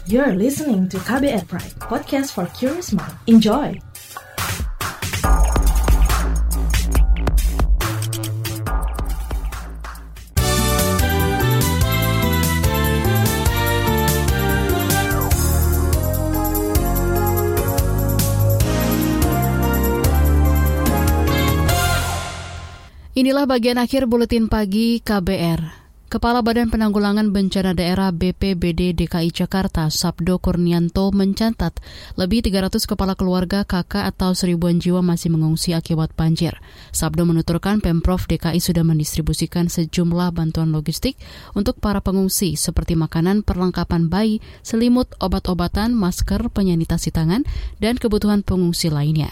You're 0.06 0.38
listening 0.38 0.86
to 0.94 1.02
KBR 1.02 1.50
Pride, 1.50 1.74
podcast 1.82 2.36
for 2.36 2.46
curious 2.54 2.94
mind. 2.94 3.18
Enjoy! 3.26 3.95
Inilah 23.16 23.48
bagian 23.48 23.80
akhir 23.80 24.12
buletin 24.12 24.52
pagi 24.52 25.00
KBR. 25.00 25.88
Kepala 26.12 26.44
Badan 26.44 26.68
Penanggulangan 26.68 27.32
Bencana 27.32 27.72
Daerah 27.72 28.12
BPBD 28.12 28.92
DKI 28.92 29.32
Jakarta, 29.32 29.88
Sabdo 29.88 30.36
Kurnianto, 30.36 31.16
mencatat 31.16 31.80
lebih 32.20 32.44
300 32.44 32.76
kepala 32.84 33.16
keluarga 33.16 33.64
kakak 33.64 34.04
atau 34.12 34.36
seribuan 34.36 34.84
jiwa 34.84 35.00
masih 35.00 35.32
mengungsi 35.32 35.72
akibat 35.72 36.12
banjir. 36.12 36.60
Sabdo 36.92 37.24
menuturkan 37.24 37.80
Pemprov 37.80 38.28
DKI 38.28 38.60
sudah 38.60 38.84
mendistribusikan 38.84 39.72
sejumlah 39.72 40.36
bantuan 40.36 40.76
logistik 40.76 41.16
untuk 41.56 41.80
para 41.80 42.04
pengungsi 42.04 42.60
seperti 42.60 43.00
makanan, 43.00 43.48
perlengkapan 43.48 44.12
bayi, 44.12 44.44
selimut, 44.60 45.08
obat-obatan, 45.24 45.96
masker, 45.96 46.52
penyanitasi 46.52 47.16
tangan, 47.16 47.48
dan 47.80 47.96
kebutuhan 47.96 48.44
pengungsi 48.44 48.92
lainnya. 48.92 49.32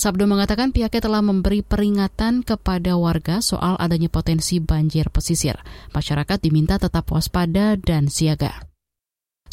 Sabdo 0.00 0.24
mengatakan 0.24 0.72
pihaknya 0.72 1.04
telah 1.04 1.20
memberi 1.20 1.60
peringatan 1.60 2.40
kepada 2.40 2.96
warga 2.96 3.44
soal 3.44 3.76
adanya 3.76 4.08
potensi 4.08 4.56
banjir 4.56 5.12
pesisir. 5.12 5.60
Masyarakat 5.92 6.40
diminta 6.40 6.80
tetap 6.80 7.04
waspada 7.12 7.76
dan 7.76 8.08
siaga. 8.08 8.64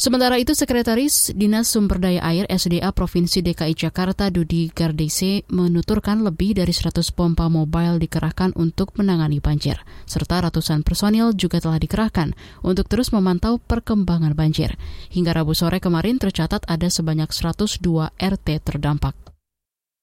Sementara 0.00 0.40
itu, 0.40 0.56
Sekretaris 0.56 1.36
Dinas 1.36 1.68
Sumber 1.68 2.00
Daya 2.00 2.24
Air 2.24 2.48
SDA 2.48 2.96
Provinsi 2.96 3.44
DKI 3.44 3.76
Jakarta 3.76 4.32
Dudi 4.32 4.72
Gardese 4.72 5.44
menuturkan 5.52 6.24
lebih 6.24 6.56
dari 6.56 6.72
100 6.72 6.96
pompa 7.12 7.52
mobile 7.52 8.00
dikerahkan 8.00 8.56
untuk 8.56 8.96
menangani 8.96 9.44
banjir, 9.44 9.76
serta 10.08 10.40
ratusan 10.48 10.80
personil 10.80 11.36
juga 11.36 11.60
telah 11.60 11.76
dikerahkan 11.76 12.32
untuk 12.64 12.88
terus 12.88 13.12
memantau 13.12 13.60
perkembangan 13.60 14.32
banjir. 14.32 14.80
Hingga 15.12 15.44
Rabu 15.44 15.52
sore 15.52 15.76
kemarin 15.76 16.16
tercatat 16.16 16.64
ada 16.64 16.88
sebanyak 16.88 17.28
102 17.28 17.84
RT 18.16 18.48
terdampak. 18.64 19.37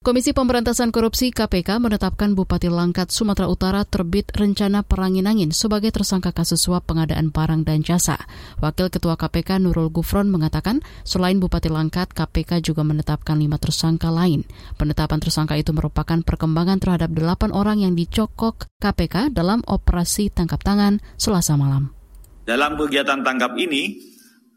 Komisi 0.06 0.30
Pemberantasan 0.30 0.94
Korupsi 0.94 1.34
KPK 1.34 1.82
menetapkan 1.82 2.38
Bupati 2.38 2.70
Langkat, 2.70 3.10
Sumatera 3.10 3.50
Utara 3.50 3.82
terbit 3.82 4.30
rencana 4.38 4.86
perangin 4.86 5.26
angin 5.26 5.50
sebagai 5.50 5.90
tersangka 5.90 6.30
kasus 6.30 6.62
suap 6.62 6.86
pengadaan 6.86 7.34
barang 7.34 7.66
dan 7.66 7.82
jasa. 7.82 8.14
Wakil 8.62 8.86
Ketua 8.86 9.18
KPK 9.18 9.58
Nurul 9.58 9.90
Gufron 9.90 10.30
mengatakan, 10.30 10.78
selain 11.02 11.42
Bupati 11.42 11.74
Langkat, 11.74 12.14
KPK 12.14 12.62
juga 12.62 12.86
menetapkan 12.86 13.34
lima 13.34 13.58
tersangka 13.58 14.14
lain. 14.14 14.46
Penetapan 14.78 15.18
tersangka 15.18 15.58
itu 15.58 15.74
merupakan 15.74 16.22
perkembangan 16.22 16.78
terhadap 16.78 17.10
delapan 17.10 17.50
orang 17.50 17.82
yang 17.82 17.98
dicokok 17.98 18.70
KPK 18.78 19.34
dalam 19.34 19.66
operasi 19.66 20.30
tangkap 20.30 20.62
tangan 20.62 21.02
selasa 21.18 21.58
malam. 21.58 21.90
Dalam 22.46 22.78
kegiatan 22.78 23.26
tangkap 23.26 23.58
ini, 23.58 23.98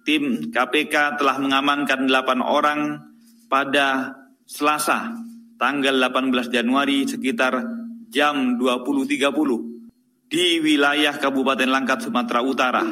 tim 0.05 0.53
KPK 0.53 1.17
telah 1.17 1.41
mengamankan 1.41 2.05
delapan 2.05 2.37
orang 2.45 3.01
pada 3.49 4.13
Selasa 4.49 5.28
tanggal 5.59 5.99
18 5.99 6.49
Januari 6.49 7.03
sekitar 7.03 7.59
jam 8.07 8.55
20.30 8.55 10.31
di 10.31 10.63
wilayah 10.63 11.19
Kabupaten 11.19 11.67
Langkat, 11.67 12.07
Sumatera 12.07 12.39
Utara. 12.41 12.85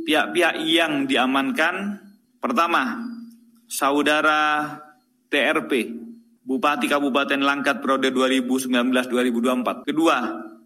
Pihak-pihak 0.00 0.64
yang 0.66 1.06
diamankan 1.06 2.02
pertama, 2.42 2.98
saudara 3.70 4.74
TRP, 5.30 5.94
Bupati 6.42 6.90
Kabupaten 6.90 7.38
Langkat 7.38 7.78
periode 7.78 8.10
2019-2024. 8.10 9.86
Kedua, 9.86 10.16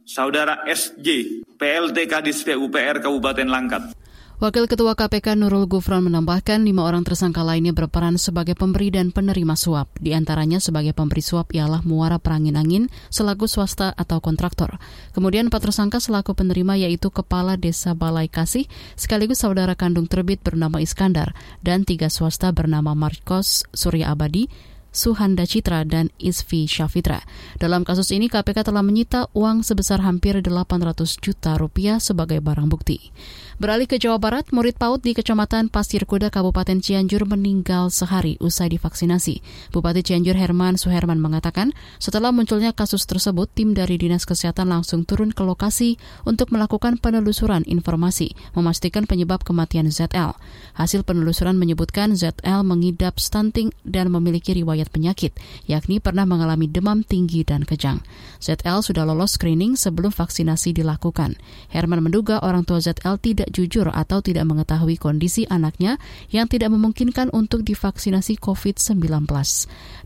saudara 0.06 0.64
SJ, 0.64 1.42
PLT 1.60 1.98
Kadis 2.08 2.40
PUPR 2.40 3.04
Kabupaten 3.04 3.48
Langkat. 3.50 3.92
Wakil 4.34 4.66
Ketua 4.66 4.98
KPK 4.98 5.38
Nurul 5.38 5.70
Gufron 5.70 6.10
menambahkan 6.10 6.66
lima 6.66 6.82
orang 6.82 7.06
tersangka 7.06 7.46
lainnya 7.46 7.70
berperan 7.70 8.18
sebagai 8.18 8.58
pemberi 8.58 8.90
dan 8.90 9.14
penerima 9.14 9.54
suap. 9.54 9.86
Di 10.02 10.10
antaranya 10.10 10.58
sebagai 10.58 10.90
pemberi 10.90 11.22
suap 11.22 11.54
ialah 11.54 11.86
Muara 11.86 12.18
Perangin 12.18 12.58
Angin 12.58 12.90
selaku 13.14 13.46
swasta 13.46 13.94
atau 13.94 14.18
kontraktor. 14.18 14.82
Kemudian 15.14 15.54
empat 15.54 15.70
tersangka 15.70 16.02
selaku 16.02 16.34
penerima 16.34 16.74
yaitu 16.74 17.14
Kepala 17.14 17.54
Desa 17.54 17.94
Balai 17.94 18.26
Kasih 18.26 18.66
sekaligus 18.98 19.38
saudara 19.38 19.78
kandung 19.78 20.10
terbit 20.10 20.42
bernama 20.42 20.82
Iskandar 20.82 21.30
dan 21.62 21.86
tiga 21.86 22.10
swasta 22.10 22.50
bernama 22.50 22.90
Marcos 22.98 23.62
Surya 23.70 24.10
Abadi, 24.10 24.50
Suhanda 24.94 25.42
Citra 25.42 25.82
dan 25.82 26.14
Isvi 26.22 26.70
Syafitra. 26.70 27.26
Dalam 27.58 27.82
kasus 27.82 28.14
ini 28.14 28.30
KPK 28.30 28.62
telah 28.62 28.86
menyita 28.86 29.26
uang 29.34 29.66
sebesar 29.66 30.06
hampir 30.06 30.38
800 30.38 30.94
juta 31.18 31.58
rupiah 31.58 31.98
sebagai 31.98 32.38
barang 32.38 32.70
bukti. 32.70 33.10
Beralih 33.54 33.86
ke 33.86 34.02
Jawa 34.02 34.18
Barat, 34.18 34.50
murid 34.50 34.74
PAUD 34.82 35.06
di 35.06 35.14
Kecamatan 35.14 35.70
Pasir 35.70 36.10
Kuda, 36.10 36.26
Kabupaten 36.26 36.82
Cianjur 36.82 37.22
meninggal 37.22 37.86
sehari 37.86 38.34
usai 38.42 38.66
divaksinasi. 38.66 39.46
Bupati 39.70 40.02
Cianjur 40.02 40.34
Herman 40.34 40.74
Suherman 40.74 41.22
mengatakan, 41.22 41.70
setelah 42.02 42.34
munculnya 42.34 42.74
kasus 42.74 43.06
tersebut, 43.06 43.46
tim 43.54 43.70
dari 43.70 43.94
Dinas 43.94 44.26
Kesehatan 44.26 44.74
langsung 44.74 45.06
turun 45.06 45.30
ke 45.30 45.46
lokasi 45.46 46.02
untuk 46.26 46.50
melakukan 46.50 46.98
penelusuran 46.98 47.62
informasi, 47.62 48.34
memastikan 48.58 49.06
penyebab 49.06 49.46
kematian 49.46 49.86
ZL. 49.86 50.34
Hasil 50.74 51.06
penelusuran 51.06 51.54
menyebutkan 51.54 52.18
ZL 52.18 52.66
mengidap 52.66 53.22
stunting 53.22 53.70
dan 53.86 54.10
memiliki 54.10 54.50
riwayat 54.50 54.83
penyakit, 54.90 55.36
yakni 55.68 56.00
pernah 56.00 56.24
mengalami 56.24 56.66
demam 56.66 57.04
tinggi 57.04 57.44
dan 57.44 57.62
kejang. 57.62 58.00
ZL 58.40 58.84
sudah 58.84 59.08
lolos 59.08 59.36
screening 59.36 59.78
sebelum 59.78 60.12
vaksinasi 60.12 60.76
dilakukan. 60.76 61.36
Herman 61.72 62.04
menduga 62.04 62.40
orang 62.44 62.68
tua 62.68 62.80
ZL 62.80 63.16
tidak 63.20 63.48
jujur 63.52 63.88
atau 63.88 64.20
tidak 64.20 64.44
mengetahui 64.44 65.00
kondisi 65.00 65.48
anaknya 65.48 65.96
yang 66.28 66.50
tidak 66.50 66.72
memungkinkan 66.72 67.32
untuk 67.32 67.64
divaksinasi 67.64 68.36
COVID-19. 68.40 69.00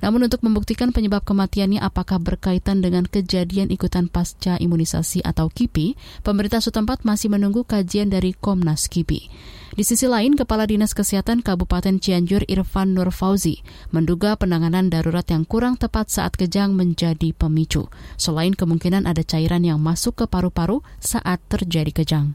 Namun 0.05 0.21
untuk 0.27 0.41
membuktikan 0.47 0.95
penyebab 0.95 1.27
kematiannya 1.27 1.83
apakah 1.83 2.23
berkaitan 2.23 2.83
dengan 2.85 3.07
kejadian 3.07 3.71
ikutan 3.75 4.07
pasca 4.07 4.59
imunisasi 4.59 5.23
atau 5.27 5.51
KIPI, 5.51 5.99
pemerintah 6.23 6.63
setempat 6.63 7.03
masih 7.03 7.31
menunggu 7.31 7.67
kajian 7.67 8.11
dari 8.11 8.35
Komnas 8.35 8.87
KIPI. 8.87 9.59
Di 9.79 9.87
sisi 9.87 10.11
lain, 10.11 10.35
Kepala 10.35 10.67
Dinas 10.67 10.91
Kesehatan 10.91 11.39
Kabupaten 11.39 12.03
Cianjur 12.03 12.43
Irfan 12.51 12.99
Nur 12.99 13.15
Fauzi 13.15 13.63
menduga 13.95 14.35
penanganan 14.35 14.91
darurat 14.91 15.23
yang 15.31 15.47
kurang 15.47 15.79
tepat 15.79 16.11
saat 16.11 16.35
kejang 16.35 16.75
menjadi 16.75 17.31
pemicu, 17.31 17.87
selain 18.19 18.59
kemungkinan 18.59 19.07
ada 19.07 19.23
cairan 19.23 19.63
yang 19.63 19.79
masuk 19.79 20.19
ke 20.19 20.25
paru-paru 20.27 20.83
saat 20.99 21.39
terjadi 21.47 21.95
kejang. 21.95 22.35